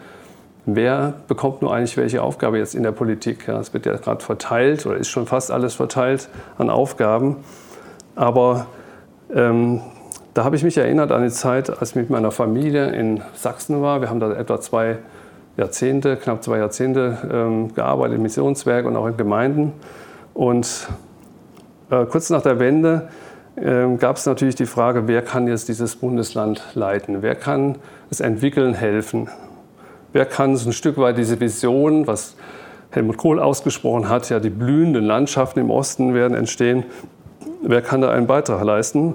wer 0.66 1.14
bekommt 1.28 1.62
nur 1.62 1.74
eigentlich 1.74 1.96
welche 1.96 2.22
Aufgabe 2.22 2.58
jetzt 2.58 2.74
in 2.74 2.82
der 2.82 2.92
Politik. 2.92 3.46
Ja, 3.46 3.58
es 3.58 3.72
wird 3.72 3.86
ja 3.86 3.96
gerade 3.96 4.24
verteilt 4.24 4.86
oder 4.86 4.96
ist 4.96 5.08
schon 5.08 5.26
fast 5.26 5.50
alles 5.50 5.74
verteilt 5.74 6.28
an 6.58 6.70
Aufgaben. 6.70 7.36
Aber 8.14 8.66
ähm, 9.34 9.80
da 10.34 10.44
habe 10.44 10.56
ich 10.56 10.62
mich 10.62 10.76
erinnert 10.76 11.12
an 11.12 11.22
die 11.22 11.30
Zeit, 11.30 11.70
als 11.70 11.90
ich 11.90 11.96
mit 11.96 12.10
meiner 12.10 12.30
Familie 12.30 12.90
in 12.90 13.20
Sachsen 13.34 13.82
war. 13.82 14.00
Wir 14.00 14.10
haben 14.10 14.20
da 14.20 14.32
etwa 14.32 14.60
zwei 14.60 14.98
Jahrzehnte, 15.56 16.16
knapp 16.16 16.42
zwei 16.42 16.58
Jahrzehnte 16.58 17.18
ähm, 17.30 17.74
gearbeitet 17.74 18.16
im 18.16 18.22
Missionswerk 18.22 18.86
und 18.86 18.96
auch 18.96 19.06
in 19.06 19.16
Gemeinden. 19.16 19.72
Und 20.34 20.88
äh, 21.90 22.06
kurz 22.06 22.30
nach 22.30 22.42
der 22.42 22.58
Wende 22.58 23.08
äh, 23.56 23.96
gab 23.96 24.16
es 24.16 24.26
natürlich 24.26 24.54
die 24.54 24.66
Frage, 24.66 25.08
wer 25.08 25.22
kann 25.22 25.48
jetzt 25.48 25.68
dieses 25.68 25.96
Bundesland 25.96 26.62
leiten? 26.74 27.22
Wer 27.22 27.34
kann 27.34 27.76
es 28.10 28.20
entwickeln, 28.20 28.74
helfen? 28.74 29.28
Wer 30.12 30.26
kann 30.26 30.56
so 30.56 30.68
ein 30.68 30.72
Stück 30.72 30.98
weit 30.98 31.18
diese 31.18 31.38
Vision, 31.38 32.06
was 32.06 32.36
Helmut 32.90 33.16
Kohl 33.16 33.38
ausgesprochen 33.38 34.08
hat, 34.08 34.28
ja, 34.30 34.40
die 34.40 34.50
blühenden 34.50 35.04
Landschaften 35.04 35.60
im 35.60 35.70
Osten 35.70 36.14
werden 36.14 36.36
entstehen, 36.36 36.84
wer 37.62 37.82
kann 37.82 38.00
da 38.00 38.10
einen 38.10 38.26
Beitrag 38.26 38.64
leisten? 38.64 39.14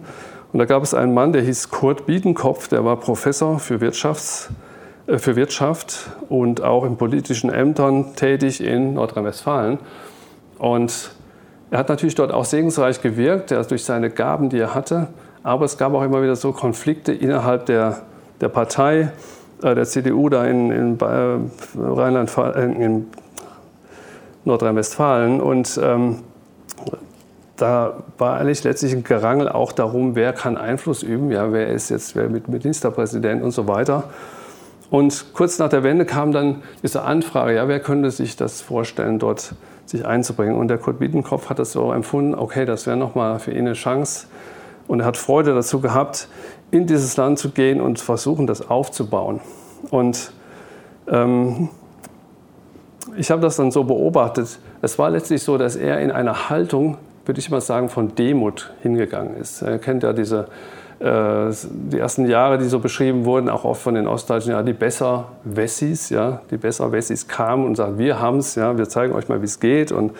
Und 0.54 0.60
da 0.60 0.66
gab 0.66 0.84
es 0.84 0.94
einen 0.94 1.14
Mann, 1.14 1.34
der 1.34 1.42
hieß 1.42 1.70
Kurt 1.70 2.06
Biedenkopf, 2.06 2.70
der 2.70 2.86
war 2.86 2.98
Professor 2.98 3.60
für 3.60 3.76
Wirtschafts- 3.80 4.50
äh, 5.08 5.18
für 5.18 5.36
Wirtschaft 5.36 6.10
und 6.30 6.62
auch 6.62 6.86
in 6.86 6.98
politischen 6.98 7.52
Ämtern 7.52 8.16
tätig 8.16 8.64
in 8.64 8.94
Nordrhein-Westfalen. 8.94 9.80
Und 10.58 11.12
er 11.72 11.80
hat 11.80 11.90
natürlich 11.90 12.16
dort 12.16 12.32
auch 12.32 12.46
segensreich 12.46 13.02
gewirkt, 13.02 13.52
er 13.52 13.64
durch 13.66 13.84
seine 13.84 14.10
Gaben, 14.10 14.50
die 14.50 14.60
er 14.60 14.74
hatte. 14.74 15.08
Aber 15.44 15.66
es 15.66 15.78
gab 15.78 15.94
auch 15.94 16.04
immer 16.04 16.24
wieder 16.24 16.36
so 16.36 16.54
Konflikte 16.54 17.12
innerhalb 17.12 17.66
der, 17.66 18.02
der 18.42 18.50
Partei, 18.50 19.12
der 19.62 19.86
CDU 19.86 20.30
da 20.30 20.46
in, 20.46 20.72
in, 20.72 20.98
Rheinland, 20.98 22.32
in 22.58 23.08
Nordrhein-Westfalen. 24.44 25.42
Und 25.42 25.80
ähm, 25.82 26.20
da 27.58 28.04
war 28.18 28.40
eigentlich 28.40 28.64
letztlich 28.64 28.94
ein 28.94 29.04
Gerangel 29.04 29.50
auch 29.50 29.72
darum, 29.72 30.16
wer 30.16 30.34
kann 30.34 30.58
Einfluss 30.58 31.04
üben, 31.04 31.32
ja, 31.32 31.52
wer 31.52 31.68
ist 31.70 31.90
jetzt 31.90 32.16
wer 32.16 32.30
mit 32.30 32.48
Ministerpräsident 32.48 33.42
und 33.44 33.52
so 33.52 33.68
weiter. 33.68 34.06
Und 34.90 35.34
kurz 35.34 35.58
nach 35.58 35.70
der 35.70 35.84
Wende 35.84 36.06
kam 36.06 36.32
dann 36.32 36.62
diese 36.84 37.04
Anfrage, 37.04 37.56
ja, 37.56 37.68
wer 37.68 37.80
könnte 37.80 38.12
sich 38.12 38.36
das 38.36 38.62
vorstellen, 38.62 39.20
dort 39.20 39.56
sich 39.86 40.06
einzubringen. 40.06 40.56
Und 40.56 40.68
der 40.68 40.78
Kurt 40.78 41.00
Biedenkopf 41.00 41.50
hat 41.50 41.60
das 41.60 41.72
so 41.72 41.92
empfunden, 41.92 42.36
okay, 42.36 42.66
das 42.66 42.88
wäre 42.88 42.98
nochmal 42.98 43.40
für 43.40 43.52
ihn 43.52 43.60
eine 43.60 43.74
Chance. 43.74 44.28
Und 44.88 45.00
er 45.02 45.06
hat 45.06 45.18
Freude 45.18 45.54
dazu 45.54 45.80
gehabt, 45.82 46.28
in 46.72 46.86
dieses 46.88 47.18
Land 47.18 47.40
zu 47.40 47.50
gehen 47.50 47.82
und 47.82 48.00
versuchen, 48.00 48.48
das 48.48 48.70
aufzubauen. 48.70 49.40
Und 49.90 50.32
ähm, 51.08 51.70
ich 53.18 53.32
habe 53.32 53.42
das 53.42 53.56
dann 53.56 53.72
so 53.72 53.84
beobachtet. 53.84 54.60
Es 54.82 55.00
war 55.00 55.10
letztlich 55.10 55.44
so, 55.44 55.58
dass 55.58 55.76
er 55.76 56.00
in 56.02 56.12
einer 56.12 56.50
Haltung, 56.50 56.98
würde 57.26 57.40
ich 57.40 57.50
mal 57.50 57.62
sagen, 57.62 57.90
von 57.90 58.16
Demut 58.16 58.74
hingegangen 58.82 59.38
ist. 59.38 59.62
Er 59.62 59.80
kennt 59.80 60.04
ja 60.04 60.14
diese 60.14 60.48
äh, 61.00 61.52
die 61.92 62.00
ersten 62.00 62.26
Jahre, 62.26 62.58
die 62.58 62.66
so 62.66 62.80
beschrieben 62.80 63.26
wurden, 63.26 63.50
auch 63.50 63.66
oft 63.66 63.82
von 63.82 63.96
den 63.96 64.08
Ostdeutschen, 64.08 64.54
ja, 64.54 64.64
die 64.64 64.74
Besser-Wessis, 64.74 66.10
ja, 66.10 66.42
die 66.52 66.58
Besser-Wessis 66.58 67.28
kamen 67.28 67.66
und 67.66 67.76
sagten, 67.76 67.98
wir 67.98 68.22
haben 68.22 68.38
es, 68.38 68.56
ja, 68.56 68.78
wir 68.78 68.88
zeigen 68.88 69.14
euch 69.14 69.28
mal, 69.28 69.42
wie 69.42 69.46
es 69.46 69.60
geht. 69.60 69.92
Und 69.92 70.14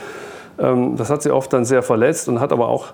ähm, 0.60 0.98
das 0.98 1.10
hat 1.10 1.22
sie 1.22 1.32
oft 1.32 1.54
dann 1.54 1.64
sehr 1.64 1.82
verletzt 1.82 2.28
und 2.28 2.42
hat 2.42 2.52
aber 2.52 2.68
auch 2.68 2.88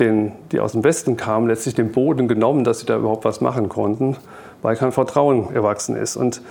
den, 0.00 0.32
die 0.52 0.60
aus 0.60 0.72
dem 0.72 0.84
Westen 0.84 1.16
kamen, 1.16 1.48
letztlich 1.48 1.74
den 1.74 1.92
Boden 1.92 2.28
genommen, 2.28 2.64
dass 2.64 2.80
sie 2.80 2.86
da 2.86 2.96
überhaupt 2.96 3.24
was 3.24 3.40
machen 3.40 3.68
konnten, 3.68 4.16
weil 4.62 4.76
kein 4.76 4.92
Vertrauen 4.92 5.54
erwachsen 5.54 5.96
ist. 5.96 6.16
Und 6.16 6.42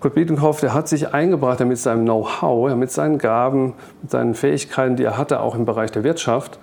Kurt 0.00 0.14
Biedenkopf, 0.14 0.60
der 0.60 0.74
hat 0.74 0.88
sich 0.88 1.14
eingebracht 1.14 1.60
mit 1.60 1.78
seinem 1.78 2.04
Know-how, 2.04 2.74
mit 2.74 2.90
seinen 2.90 3.18
Gaben, 3.18 3.74
mit 4.02 4.10
seinen 4.10 4.34
Fähigkeiten, 4.34 4.96
die 4.96 5.04
er 5.04 5.16
hatte, 5.16 5.40
auch 5.40 5.54
im 5.54 5.64
Bereich 5.64 5.92
der 5.92 6.04
Wirtschaft, 6.04 6.58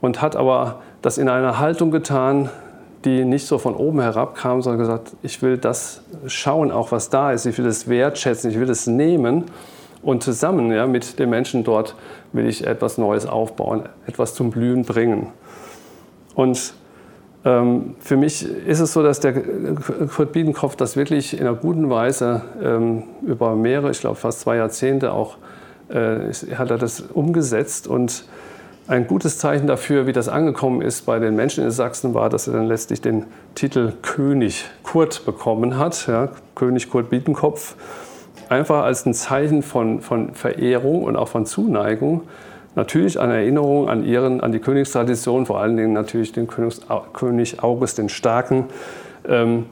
und 0.00 0.22
hat 0.22 0.36
aber 0.36 0.80
das 1.02 1.18
in 1.18 1.28
einer 1.28 1.58
Haltung 1.58 1.90
getan, 1.90 2.48
die 3.04 3.24
nicht 3.24 3.46
so 3.46 3.58
von 3.58 3.74
oben 3.74 4.00
herab 4.00 4.34
kam, 4.34 4.62
sondern 4.62 4.80
gesagt, 4.80 5.12
ich 5.22 5.42
will 5.42 5.58
das 5.58 6.02
schauen, 6.26 6.72
auch 6.72 6.92
was 6.92 7.08
da 7.10 7.32
ist, 7.32 7.46
ich 7.46 7.56
will 7.58 7.64
das 7.64 7.88
wertschätzen, 7.88 8.50
ich 8.50 8.58
will 8.58 8.66
das 8.66 8.86
nehmen 8.86 9.44
und 10.02 10.22
zusammen 10.22 10.70
ja, 10.72 10.86
mit 10.86 11.18
den 11.18 11.30
Menschen 11.30 11.64
dort 11.64 11.94
will 12.32 12.46
ich 12.46 12.66
etwas 12.66 12.98
Neues 12.98 13.26
aufbauen, 13.26 13.88
etwas 14.06 14.34
zum 14.34 14.50
Blühen 14.50 14.84
bringen. 14.84 15.28
Und 16.36 16.74
ähm, 17.44 17.96
für 17.98 18.16
mich 18.16 18.44
ist 18.44 18.80
es 18.80 18.92
so, 18.92 19.02
dass 19.02 19.20
der 19.20 19.32
Kurt 20.14 20.32
Biedenkopf 20.32 20.76
das 20.76 20.96
wirklich 20.96 21.32
in 21.32 21.46
einer 21.46 21.56
guten 21.56 21.88
Weise 21.90 22.42
ähm, 22.62 23.04
über 23.22 23.56
mehrere, 23.56 23.90
ich 23.90 24.00
glaube 24.00 24.16
fast 24.16 24.40
zwei 24.40 24.56
Jahrzehnte 24.56 25.12
auch, 25.12 25.38
äh, 25.88 26.32
hat 26.54 26.70
er 26.70 26.78
das 26.78 27.00
umgesetzt. 27.00 27.88
Und 27.88 28.26
ein 28.86 29.06
gutes 29.06 29.38
Zeichen 29.38 29.66
dafür, 29.66 30.06
wie 30.06 30.12
das 30.12 30.28
angekommen 30.28 30.82
ist 30.82 31.06
bei 31.06 31.18
den 31.18 31.34
Menschen 31.34 31.64
in 31.64 31.70
Sachsen, 31.70 32.12
war, 32.12 32.28
dass 32.28 32.48
er 32.48 32.52
dann 32.52 32.66
letztlich 32.66 33.00
den 33.00 33.24
Titel 33.54 33.94
König 34.02 34.66
Kurt 34.82 35.24
bekommen 35.24 35.78
hat, 35.78 36.06
ja, 36.06 36.28
König 36.54 36.90
Kurt 36.90 37.08
Biedenkopf, 37.08 37.76
einfach 38.50 38.84
als 38.84 39.06
ein 39.06 39.14
Zeichen 39.14 39.62
von, 39.62 40.02
von 40.02 40.34
Verehrung 40.34 41.02
und 41.02 41.16
auch 41.16 41.28
von 41.28 41.46
Zuneigung. 41.46 42.22
Natürlich 42.76 43.18
an 43.18 43.30
Erinnerung 43.30 43.88
an, 43.88 44.04
ihren, 44.04 44.42
an 44.42 44.52
die 44.52 44.58
Königstradition, 44.58 45.46
vor 45.46 45.60
allen 45.60 45.78
Dingen 45.78 45.94
natürlich 45.94 46.32
den 46.32 46.46
König 46.46 47.62
August 47.62 47.96
den 47.96 48.10
Starken, 48.10 48.66
ähm, 49.26 49.64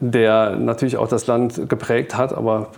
der 0.00 0.56
natürlich 0.56 0.96
auch 0.96 1.06
das 1.06 1.28
Land 1.28 1.68
geprägt 1.68 2.16
hat, 2.16 2.34
aber 2.36 2.70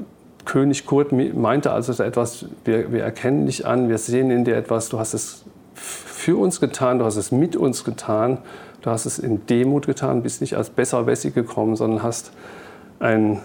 König 0.44 0.84
Kurt 0.84 1.12
meinte 1.12 1.72
also 1.72 2.02
etwas, 2.02 2.44
wir, 2.64 2.92
wir 2.92 3.02
erkennen 3.02 3.46
dich 3.46 3.66
an, 3.66 3.88
wir 3.88 3.96
sehen 3.96 4.30
in 4.30 4.44
dir 4.44 4.56
etwas, 4.56 4.90
du 4.90 4.98
hast 4.98 5.14
es 5.14 5.44
für 5.74 6.36
uns 6.36 6.60
getan, 6.60 6.98
du 6.98 7.06
hast 7.06 7.16
es 7.16 7.32
mit 7.32 7.56
uns 7.56 7.84
getan, 7.84 8.38
du 8.82 8.90
hast 8.90 9.06
es 9.06 9.18
in 9.18 9.46
Demut 9.46 9.86
getan, 9.86 10.22
bist 10.22 10.42
nicht 10.42 10.56
als 10.56 10.68
Besserwessi 10.68 11.30
gekommen, 11.30 11.76
sondern 11.76 12.02
hast 12.02 12.32
ein, 12.98 13.40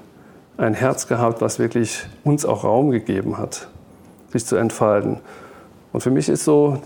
ein 0.57 0.73
Herz 0.73 1.07
gehabt, 1.07 1.41
was 1.41 1.57
wirklich 1.57 2.05
uns 2.25 2.45
auch 2.45 2.65
Raum 2.65 2.91
gegeben 2.91 3.37
hat, 3.37 3.69
sich 4.33 4.45
zu 4.45 4.57
entfalten. 4.57 5.19
Und 5.95 6.01
für 6.01 6.11
mich 6.11 6.27
ist 6.27 6.43
so 6.43 6.77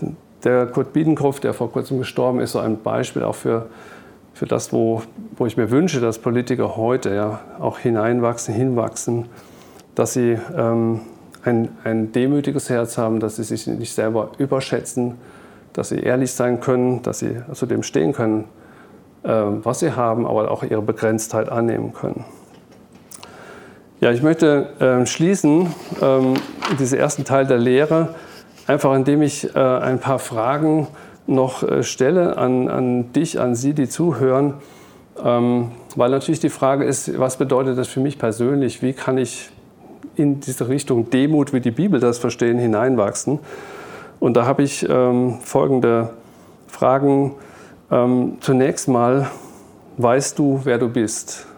der 0.44 0.66
Kurt 0.66 0.92
Biedenkopf, 0.92 1.40
der 1.40 1.52
vor 1.52 1.72
kurzem 1.72 1.98
gestorben 1.98 2.38
ist, 2.38 2.52
so 2.52 2.60
ein 2.60 2.80
Beispiel 2.80 3.24
auch 3.24 3.34
für, 3.34 3.66
für 4.34 4.46
das, 4.46 4.72
wo, 4.72 5.02
wo 5.36 5.46
ich 5.46 5.56
mir 5.56 5.72
wünsche, 5.72 6.00
dass 6.00 6.20
Politiker 6.20 6.76
heute 6.76 7.12
ja 7.12 7.40
auch 7.58 7.80
hineinwachsen, 7.80 8.54
hinwachsen, 8.54 9.26
dass 9.96 10.12
sie 10.12 10.38
ähm, 10.56 11.00
ein, 11.42 11.70
ein 11.82 12.12
demütiges 12.12 12.70
Herz 12.70 12.98
haben, 12.98 13.18
dass 13.18 13.34
sie 13.34 13.42
sich 13.42 13.66
nicht 13.66 13.92
selber 13.92 14.30
überschätzen, 14.38 15.16
dass 15.72 15.88
sie 15.88 15.98
ehrlich 15.98 16.30
sein 16.30 16.60
können, 16.60 17.02
dass 17.02 17.18
sie 17.18 17.34
zu 17.52 17.66
dem 17.66 17.82
stehen 17.82 18.12
können, 18.12 18.44
äh, 19.24 19.28
was 19.32 19.80
sie 19.80 19.90
haben, 19.90 20.24
aber 20.24 20.52
auch 20.52 20.62
ihre 20.62 20.82
Begrenztheit 20.82 21.48
annehmen 21.48 21.92
können. 21.94 22.24
Ja, 24.00 24.12
ich 24.12 24.22
möchte 24.22 24.68
äh, 24.78 25.04
schließen 25.04 25.66
ähm, 26.00 26.34
diesen 26.78 26.96
ersten 26.96 27.24
Teil 27.24 27.48
der 27.48 27.58
Lehre, 27.58 28.14
einfach 28.70 28.94
indem 28.94 29.22
ich 29.22 29.54
äh, 29.56 29.58
ein 29.58 29.98
paar 29.98 30.20
Fragen 30.20 30.86
noch 31.26 31.64
äh, 31.64 31.82
stelle 31.82 32.38
an, 32.38 32.68
an 32.68 33.12
dich, 33.12 33.40
an 33.40 33.56
Sie, 33.56 33.74
die 33.74 33.88
zuhören. 33.88 34.54
Ähm, 35.22 35.72
weil 35.96 36.10
natürlich 36.10 36.38
die 36.38 36.50
Frage 36.50 36.84
ist, 36.84 37.18
was 37.18 37.36
bedeutet 37.36 37.76
das 37.76 37.88
für 37.88 37.98
mich 37.98 38.16
persönlich? 38.16 38.80
Wie 38.80 38.92
kann 38.92 39.18
ich 39.18 39.50
in 40.14 40.38
diese 40.38 40.68
Richtung 40.68 41.10
Demut, 41.10 41.52
wie 41.52 41.60
die 41.60 41.72
Bibel 41.72 41.98
das 41.98 42.18
verstehen, 42.18 42.58
hineinwachsen? 42.58 43.40
Und 44.20 44.36
da 44.36 44.46
habe 44.46 44.62
ich 44.62 44.88
ähm, 44.88 45.38
folgende 45.42 46.10
Fragen. 46.68 47.32
Ähm, 47.90 48.36
zunächst 48.40 48.86
mal, 48.86 49.28
weißt 49.96 50.38
du, 50.38 50.60
wer 50.62 50.78
du 50.78 50.88
bist? 50.88 51.49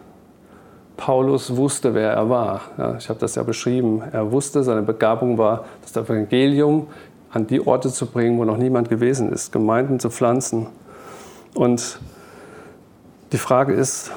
Paulus 1.05 1.57
wusste, 1.57 1.95
wer 1.95 2.13
er 2.13 2.31
war. 2.31 2.61
Ja, 2.79 2.97
ich 2.97 3.09
habe 3.09 3.19
das 3.19 3.35
ja 3.35 3.43
beschrieben. 3.43 4.05
Er 4.13 4.31
wusste, 4.31 4.63
seine 4.63 4.83
Begabung 4.83 5.37
war, 5.37 5.65
das 5.83 5.97
Evangelium 5.97 6.87
an 7.33 7.49
die 7.49 7.67
Orte 7.67 7.91
zu 7.91 8.07
bringen, 8.07 8.39
wo 8.39 8.45
noch 8.45 8.57
niemand 8.57 8.89
gewesen 8.89 9.33
ist, 9.33 9.51
Gemeinden 9.51 9.99
zu 9.99 10.11
pflanzen. 10.11 10.69
Und 11.55 11.99
die 13.33 13.39
Frage 13.39 13.73
ist, 13.73 14.13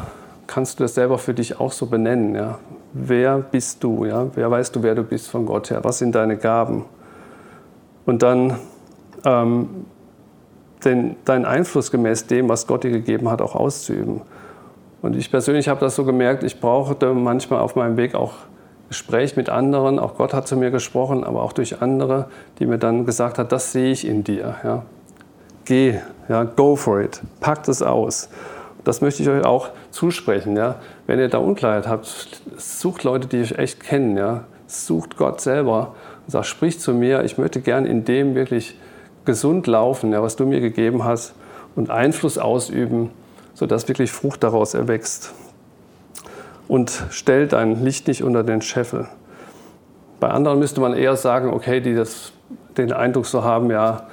kannst 0.45 0.79
du 0.79 0.83
das 0.83 0.93
selber 0.93 1.17
für 1.17 1.33
dich 1.33 1.59
auch 1.59 1.71
so 1.71 1.87
benennen? 1.87 2.35
Ja? 2.35 2.59
Wer 2.93 3.39
bist 3.39 3.83
du? 3.83 4.05
Ja? 4.05 4.27
Wer 4.35 4.51
weißt 4.51 4.75
du, 4.75 4.83
wer 4.83 4.93
du 4.93 5.01
bist 5.01 5.27
von 5.27 5.47
Gott 5.47 5.71
her? 5.71 5.83
Was 5.83 5.97
sind 5.97 6.13
deine 6.13 6.37
Gaben? 6.37 6.85
Und 8.05 8.21
dann 8.21 8.59
ähm, 9.23 9.87
den, 10.83 11.15
deinen 11.25 11.45
Einfluss 11.45 11.89
gemäß 11.89 12.27
dem, 12.27 12.47
was 12.47 12.67
Gott 12.67 12.83
dir 12.83 12.91
gegeben 12.91 13.31
hat, 13.31 13.41
auch 13.41 13.55
auszuüben. 13.55 14.21
Und 15.01 15.15
ich 15.15 15.29
persönlich 15.29 15.67
habe 15.67 15.79
das 15.79 15.95
so 15.95 16.03
gemerkt, 16.03 16.43
ich 16.43 16.59
brauchte 16.59 17.13
manchmal 17.13 17.59
auf 17.59 17.75
meinem 17.75 17.97
Weg 17.97 18.15
auch 18.15 18.33
Gespräch 18.87 19.35
mit 19.35 19.49
anderen. 19.49 19.99
Auch 19.99 20.15
Gott 20.15 20.33
hat 20.33 20.47
zu 20.47 20.57
mir 20.57 20.71
gesprochen, 20.71 21.23
aber 21.23 21.41
auch 21.43 21.53
durch 21.53 21.81
andere, 21.81 22.27
die 22.59 22.65
mir 22.65 22.77
dann 22.77 23.05
gesagt 23.05 23.37
hat, 23.37 23.51
das 23.51 23.71
sehe 23.71 23.91
ich 23.91 24.07
in 24.07 24.23
dir. 24.23 24.55
Ja. 24.63 24.83
Geh, 25.65 25.99
ja, 26.29 26.43
go 26.43 26.75
for 26.75 27.01
it, 27.01 27.21
packt 27.39 27.67
es 27.67 27.81
aus. 27.81 28.29
Das 28.83 29.01
möchte 29.01 29.23
ich 29.23 29.29
euch 29.29 29.43
auch 29.43 29.69
zusprechen. 29.89 30.55
Ja. 30.55 30.75
Wenn 31.07 31.19
ihr 31.19 31.27
da 31.27 31.39
Unklarheit 31.39 31.87
habt, 31.87 32.05
sucht 32.57 33.03
Leute, 33.03 33.27
die 33.27 33.41
euch 33.41 33.57
echt 33.57 33.79
kennen. 33.79 34.15
Ja. 34.15 34.43
Sucht 34.67 35.17
Gott 35.17 35.41
selber 35.41 35.95
und 36.25 36.31
sagt, 36.31 36.45
sprich 36.45 36.79
zu 36.79 36.93
mir, 36.93 37.23
ich 37.23 37.37
möchte 37.37 37.61
gern 37.61 37.85
in 37.85 38.05
dem 38.05 38.35
wirklich 38.35 38.77
gesund 39.25 39.65
laufen, 39.65 40.11
ja, 40.11 40.21
was 40.21 40.35
du 40.35 40.45
mir 40.45 40.59
gegeben 40.59 41.03
hast 41.03 41.33
und 41.75 41.89
Einfluss 41.89 42.37
ausüben 42.37 43.09
sodass 43.55 43.87
wirklich 43.87 44.11
Frucht 44.11 44.43
daraus 44.43 44.75
erwächst. 44.75 45.33
Und 46.67 47.05
stellt 47.09 47.53
ein 47.53 47.83
Licht 47.83 48.07
nicht 48.07 48.23
unter 48.23 48.43
den 48.43 48.61
Scheffel. 48.61 49.07
Bei 50.19 50.29
anderen 50.29 50.59
müsste 50.59 50.81
man 50.81 50.93
eher 50.93 51.15
sagen, 51.15 51.51
okay, 51.51 51.81
die 51.81 51.95
das, 51.95 52.31
den 52.77 52.93
Eindruck 52.93 53.25
so 53.25 53.43
haben, 53.43 53.71
ja, 53.71 54.07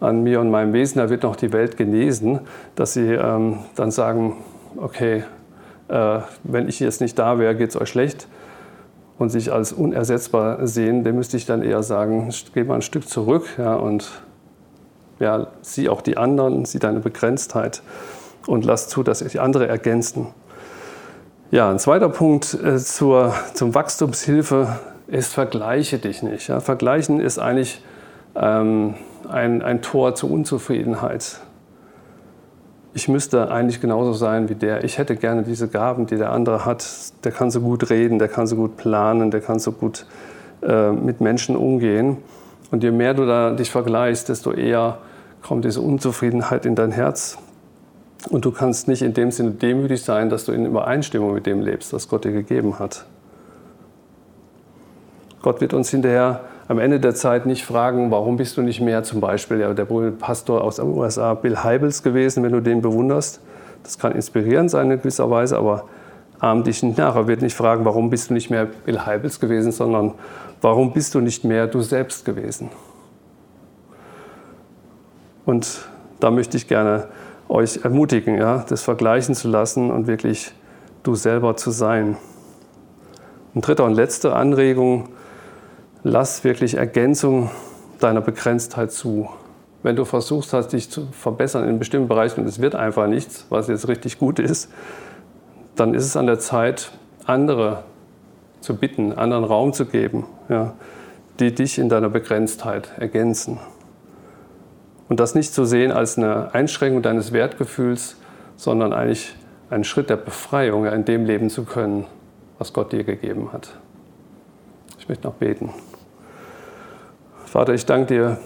an 0.00 0.22
mir 0.22 0.40
und 0.40 0.50
meinem 0.50 0.72
Wesen, 0.72 0.98
da 0.98 1.10
wird 1.10 1.22
noch 1.22 1.36
die 1.36 1.52
Welt 1.52 1.76
genesen, 1.76 2.40
dass 2.76 2.92
sie 2.92 3.12
ähm, 3.12 3.60
dann 3.74 3.90
sagen, 3.90 4.36
okay, 4.76 5.24
äh, 5.88 6.20
wenn 6.44 6.68
ich 6.68 6.78
jetzt 6.80 7.00
nicht 7.00 7.18
da 7.18 7.38
wäre, 7.38 7.56
geht 7.56 7.70
es 7.70 7.80
euch 7.80 7.88
schlecht 7.88 8.28
und 9.18 9.30
sich 9.30 9.52
als 9.52 9.72
unersetzbar 9.72 10.66
sehen, 10.66 11.02
dem 11.02 11.16
müsste 11.16 11.36
ich 11.36 11.46
dann 11.46 11.62
eher 11.62 11.82
sagen, 11.82 12.32
geh 12.54 12.62
mal 12.62 12.76
ein 12.76 12.82
Stück 12.82 13.08
zurück 13.08 13.48
ja, 13.58 13.74
und 13.74 14.08
ja, 15.18 15.48
sieh 15.62 15.88
auch 15.88 16.00
die 16.00 16.16
anderen, 16.16 16.64
sieh 16.64 16.78
deine 16.78 17.00
Begrenztheit 17.00 17.82
und 18.48 18.64
lass 18.64 18.88
zu, 18.88 19.02
dass 19.02 19.20
sich 19.20 19.40
andere 19.40 19.68
ergänzen. 19.68 20.28
Ja, 21.50 21.70
ein 21.70 21.78
zweiter 21.78 22.08
Punkt 22.08 22.54
äh, 22.54 22.78
zur, 22.78 23.34
zum 23.54 23.74
Wachstumshilfe 23.74 24.78
ist, 25.06 25.32
vergleiche 25.32 25.98
dich 25.98 26.22
nicht. 26.22 26.48
Ja, 26.48 26.60
vergleichen 26.60 27.20
ist 27.20 27.38
eigentlich 27.38 27.82
ähm, 28.34 28.94
ein, 29.28 29.62
ein 29.62 29.82
Tor 29.82 30.14
zur 30.14 30.30
Unzufriedenheit. 30.30 31.40
Ich 32.94 33.06
müsste 33.06 33.50
eigentlich 33.50 33.80
genauso 33.80 34.14
sein 34.14 34.48
wie 34.48 34.54
der. 34.54 34.82
Ich 34.82 34.98
hätte 34.98 35.16
gerne 35.16 35.42
diese 35.42 35.68
Gaben, 35.68 36.06
die 36.06 36.16
der 36.16 36.32
andere 36.32 36.64
hat. 36.64 36.86
Der 37.24 37.32
kann 37.32 37.50
so 37.50 37.60
gut 37.60 37.90
reden, 37.90 38.18
der 38.18 38.28
kann 38.28 38.46
so 38.46 38.56
gut 38.56 38.76
planen, 38.76 39.30
der 39.30 39.40
kann 39.40 39.58
so 39.58 39.72
gut 39.72 40.06
äh, 40.62 40.90
mit 40.92 41.20
Menschen 41.20 41.54
umgehen. 41.54 42.16
Und 42.70 42.82
je 42.82 42.90
mehr 42.90 43.14
du 43.14 43.26
da 43.26 43.50
dich 43.50 43.70
vergleichst, 43.70 44.28
desto 44.28 44.52
eher 44.52 44.98
kommt 45.42 45.64
diese 45.64 45.80
Unzufriedenheit 45.80 46.66
in 46.66 46.74
dein 46.74 46.92
Herz. 46.92 47.38
Und 48.30 48.44
du 48.44 48.50
kannst 48.50 48.88
nicht 48.88 49.02
in 49.02 49.14
dem 49.14 49.30
Sinne 49.30 49.52
demütig 49.52 50.02
sein, 50.02 50.28
dass 50.28 50.44
du 50.44 50.52
in 50.52 50.66
Übereinstimmung 50.66 51.34
mit 51.34 51.46
dem 51.46 51.60
lebst, 51.60 51.92
was 51.92 52.08
Gott 52.08 52.24
dir 52.24 52.32
gegeben 52.32 52.78
hat. 52.78 53.06
Gott 55.40 55.60
wird 55.60 55.72
uns 55.72 55.90
hinterher 55.90 56.40
am 56.66 56.78
Ende 56.78 57.00
der 57.00 57.14
Zeit 57.14 57.46
nicht 57.46 57.64
fragen, 57.64 58.10
warum 58.10 58.36
bist 58.36 58.56
du 58.56 58.62
nicht 58.62 58.80
mehr 58.80 59.02
zum 59.04 59.20
Beispiel 59.20 59.58
der 59.58 59.84
Pastor 59.84 60.62
aus 60.62 60.76
den 60.76 60.88
USA 60.88 61.34
Bill 61.34 61.56
Heibels 61.62 62.02
gewesen, 62.02 62.42
wenn 62.42 62.52
du 62.52 62.60
den 62.60 62.82
bewunderst. 62.82 63.40
Das 63.84 63.98
kann 63.98 64.12
inspirierend 64.12 64.70
sein 64.70 64.90
in 64.90 64.98
gewisser 64.98 65.30
Weise, 65.30 65.56
aber 65.56 65.84
ahm 66.40 66.64
dich 66.64 66.82
nicht 66.82 66.98
nach. 66.98 67.16
Er 67.16 67.26
wird 67.28 67.40
nicht 67.40 67.54
fragen, 67.54 67.84
warum 67.84 68.10
bist 68.10 68.30
du 68.30 68.34
nicht 68.34 68.50
mehr 68.50 68.66
Bill 68.66 69.06
Heibels 69.06 69.40
gewesen, 69.40 69.72
sondern 69.72 70.14
warum 70.60 70.92
bist 70.92 71.14
du 71.14 71.20
nicht 71.20 71.44
mehr 71.44 71.68
du 71.68 71.80
selbst 71.80 72.24
gewesen. 72.24 72.68
Und 75.46 75.88
da 76.20 76.30
möchte 76.30 76.56
ich 76.56 76.68
gerne 76.68 77.08
euch 77.48 77.84
ermutigen, 77.84 78.36
ja, 78.36 78.64
das 78.68 78.82
vergleichen 78.82 79.34
zu 79.34 79.48
lassen 79.48 79.90
und 79.90 80.06
wirklich 80.06 80.52
du 81.02 81.14
selber 81.14 81.56
zu 81.56 81.70
sein. 81.70 82.16
Und 83.54 83.66
dritte 83.66 83.82
und 83.82 83.94
letzte 83.94 84.34
Anregung, 84.34 85.08
lass 86.02 86.44
wirklich 86.44 86.74
Ergänzung 86.74 87.50
deiner 87.98 88.20
Begrenztheit 88.20 88.92
zu. 88.92 89.28
Wenn 89.82 89.96
du 89.96 90.04
versuchst 90.04 90.52
hast, 90.52 90.68
dich 90.68 90.90
zu 90.90 91.06
verbessern 91.12 91.68
in 91.68 91.78
bestimmten 91.78 92.08
Bereichen 92.08 92.40
und 92.40 92.46
es 92.46 92.60
wird 92.60 92.74
einfach 92.74 93.06
nichts, 93.06 93.46
was 93.48 93.68
jetzt 93.68 93.88
richtig 93.88 94.18
gut 94.18 94.38
ist, 94.38 94.70
dann 95.76 95.94
ist 95.94 96.04
es 96.04 96.16
an 96.16 96.26
der 96.26 96.38
Zeit, 96.38 96.90
andere 97.24 97.84
zu 98.60 98.76
bitten, 98.76 99.12
anderen 99.12 99.44
Raum 99.44 99.72
zu 99.72 99.86
geben, 99.86 100.26
ja, 100.48 100.74
die 101.38 101.54
dich 101.54 101.78
in 101.78 101.88
deiner 101.88 102.08
Begrenztheit 102.08 102.90
ergänzen. 102.98 103.58
Und 105.08 105.20
das 105.20 105.34
nicht 105.34 105.54
zu 105.54 105.64
sehen 105.64 105.90
als 105.90 106.18
eine 106.18 106.54
Einschränkung 106.54 107.02
deines 107.02 107.32
Wertgefühls, 107.32 108.16
sondern 108.56 108.92
eigentlich 108.92 109.34
einen 109.70 109.84
Schritt 109.84 110.10
der 110.10 110.16
Befreiung, 110.16 110.84
in 110.86 111.04
dem 111.04 111.24
leben 111.24 111.50
zu 111.50 111.64
können, 111.64 112.06
was 112.58 112.72
Gott 112.72 112.92
dir 112.92 113.04
gegeben 113.04 113.52
hat. 113.52 113.70
Ich 114.98 115.08
möchte 115.08 115.26
noch 115.26 115.34
beten. 115.34 115.70
Vater, 117.46 117.72
ich 117.72 117.86
danke 117.86 118.14
dir, 118.14 118.38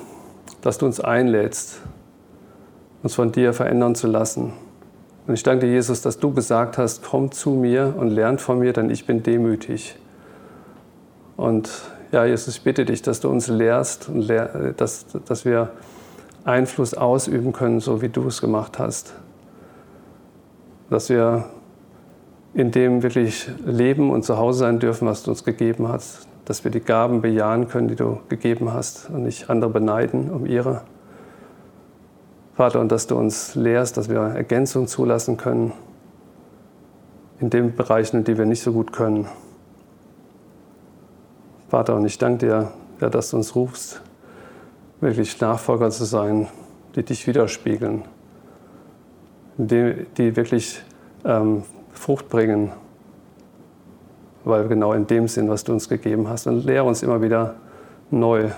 dass 0.60 0.78
du 0.78 0.86
uns 0.86 1.00
einlädst, 1.00 1.80
uns 3.02 3.14
von 3.14 3.32
dir 3.32 3.52
verändern 3.52 3.94
zu 3.94 4.06
lassen. 4.06 4.52
Und 5.26 5.34
ich 5.34 5.42
danke 5.42 5.66
dir, 5.66 5.72
Jesus, 5.72 6.02
dass 6.02 6.18
du 6.18 6.32
gesagt 6.32 6.78
hast, 6.78 7.02
komm 7.02 7.32
zu 7.32 7.50
mir 7.50 7.94
und 7.96 8.10
lernt 8.10 8.40
von 8.40 8.58
mir, 8.58 8.72
denn 8.72 8.90
ich 8.90 9.06
bin 9.06 9.22
demütig. 9.22 9.96
Und 11.36 11.70
ja, 12.12 12.24
Jesus, 12.24 12.56
ich 12.56 12.62
bitte 12.62 12.84
dich, 12.84 13.02
dass 13.02 13.20
du 13.20 13.28
uns 13.28 13.48
lehrst 13.48 14.08
und 14.08 14.20
lehr, 14.20 14.74
dass, 14.76 15.06
dass 15.24 15.44
wir 15.44 15.70
Einfluss 16.44 16.94
ausüben 16.94 17.52
können, 17.52 17.80
so 17.80 18.02
wie 18.02 18.08
du 18.08 18.26
es 18.26 18.40
gemacht 18.40 18.78
hast. 18.78 19.14
Dass 20.90 21.08
wir 21.08 21.46
in 22.54 22.70
dem 22.70 23.02
wirklich 23.02 23.48
leben 23.64 24.10
und 24.10 24.24
zu 24.24 24.36
Hause 24.36 24.60
sein 24.60 24.78
dürfen, 24.78 25.06
was 25.08 25.22
du 25.22 25.30
uns 25.30 25.44
gegeben 25.44 25.88
hast. 25.88 26.26
Dass 26.44 26.64
wir 26.64 26.70
die 26.70 26.80
Gaben 26.80 27.22
bejahen 27.22 27.68
können, 27.68 27.88
die 27.88 27.94
du 27.94 28.18
gegeben 28.28 28.72
hast 28.72 29.08
und 29.10 29.22
nicht 29.22 29.48
andere 29.48 29.70
beneiden 29.70 30.30
um 30.30 30.44
ihre. 30.44 30.82
Vater, 32.54 32.80
und 32.80 32.92
dass 32.92 33.06
du 33.06 33.16
uns 33.16 33.54
lehrst, 33.54 33.96
dass 33.96 34.10
wir 34.10 34.18
Ergänzung 34.18 34.86
zulassen 34.86 35.36
können 35.36 35.72
in 37.40 37.48
den 37.48 37.74
Bereichen, 37.74 38.18
in 38.18 38.24
denen 38.24 38.38
wir 38.38 38.46
nicht 38.46 38.62
so 38.62 38.72
gut 38.72 38.92
können. 38.92 39.26
Vater, 41.68 41.96
und 41.96 42.04
ich 42.04 42.18
danke 42.18 42.46
dir, 42.46 43.08
dass 43.10 43.30
du 43.30 43.38
uns 43.38 43.54
rufst, 43.54 44.02
wirklich 45.02 45.38
Nachfolger 45.40 45.90
zu 45.90 46.04
sein, 46.04 46.48
die 46.94 47.02
dich 47.02 47.26
widerspiegeln, 47.26 48.04
die, 49.58 50.06
die 50.16 50.36
wirklich 50.36 50.82
ähm, 51.24 51.64
Frucht 51.92 52.28
bringen, 52.28 52.72
weil 54.44 54.62
wir 54.62 54.68
genau 54.68 54.92
in 54.92 55.06
dem 55.06 55.28
sind, 55.28 55.50
was 55.50 55.64
du 55.64 55.72
uns 55.72 55.88
gegeben 55.88 56.28
hast. 56.28 56.46
Und 56.46 56.64
lehre 56.64 56.84
uns 56.84 57.02
immer 57.02 57.20
wieder 57.20 57.56
neu 58.10 58.50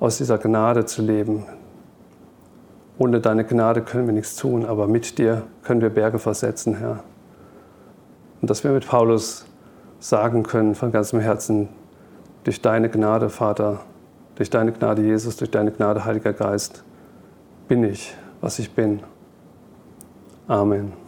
aus 0.00 0.18
dieser 0.18 0.36
Gnade 0.38 0.84
zu 0.84 1.00
leben, 1.00 1.46
Ohne 2.98 3.20
deine 3.20 3.44
Gnade 3.44 3.82
können 3.82 4.06
wir 4.06 4.12
nichts 4.12 4.36
tun, 4.36 4.66
aber 4.66 4.86
mit 4.86 5.18
dir 5.18 5.42
können 5.62 5.80
wir 5.80 5.90
Berge 5.90 6.18
versetzen, 6.18 6.76
Herr. 6.76 7.02
Und 8.40 8.50
dass 8.50 8.64
wir 8.64 8.70
mit 8.70 8.86
Paulus 8.86 9.46
sagen 9.98 10.42
können 10.42 10.74
von 10.74 10.92
ganzem 10.92 11.20
Herzen, 11.20 11.68
durch 12.44 12.60
deine 12.60 12.90
Gnade, 12.90 13.30
Vater, 13.30 13.80
durch 14.42 14.50
deine 14.50 14.72
Gnade, 14.72 15.02
Jesus, 15.02 15.36
durch 15.36 15.52
deine 15.52 15.70
Gnade, 15.70 16.04
Heiliger 16.04 16.32
Geist, 16.32 16.82
bin 17.68 17.84
ich, 17.84 18.12
was 18.40 18.58
ich 18.58 18.72
bin. 18.72 19.00
Amen. 20.48 21.01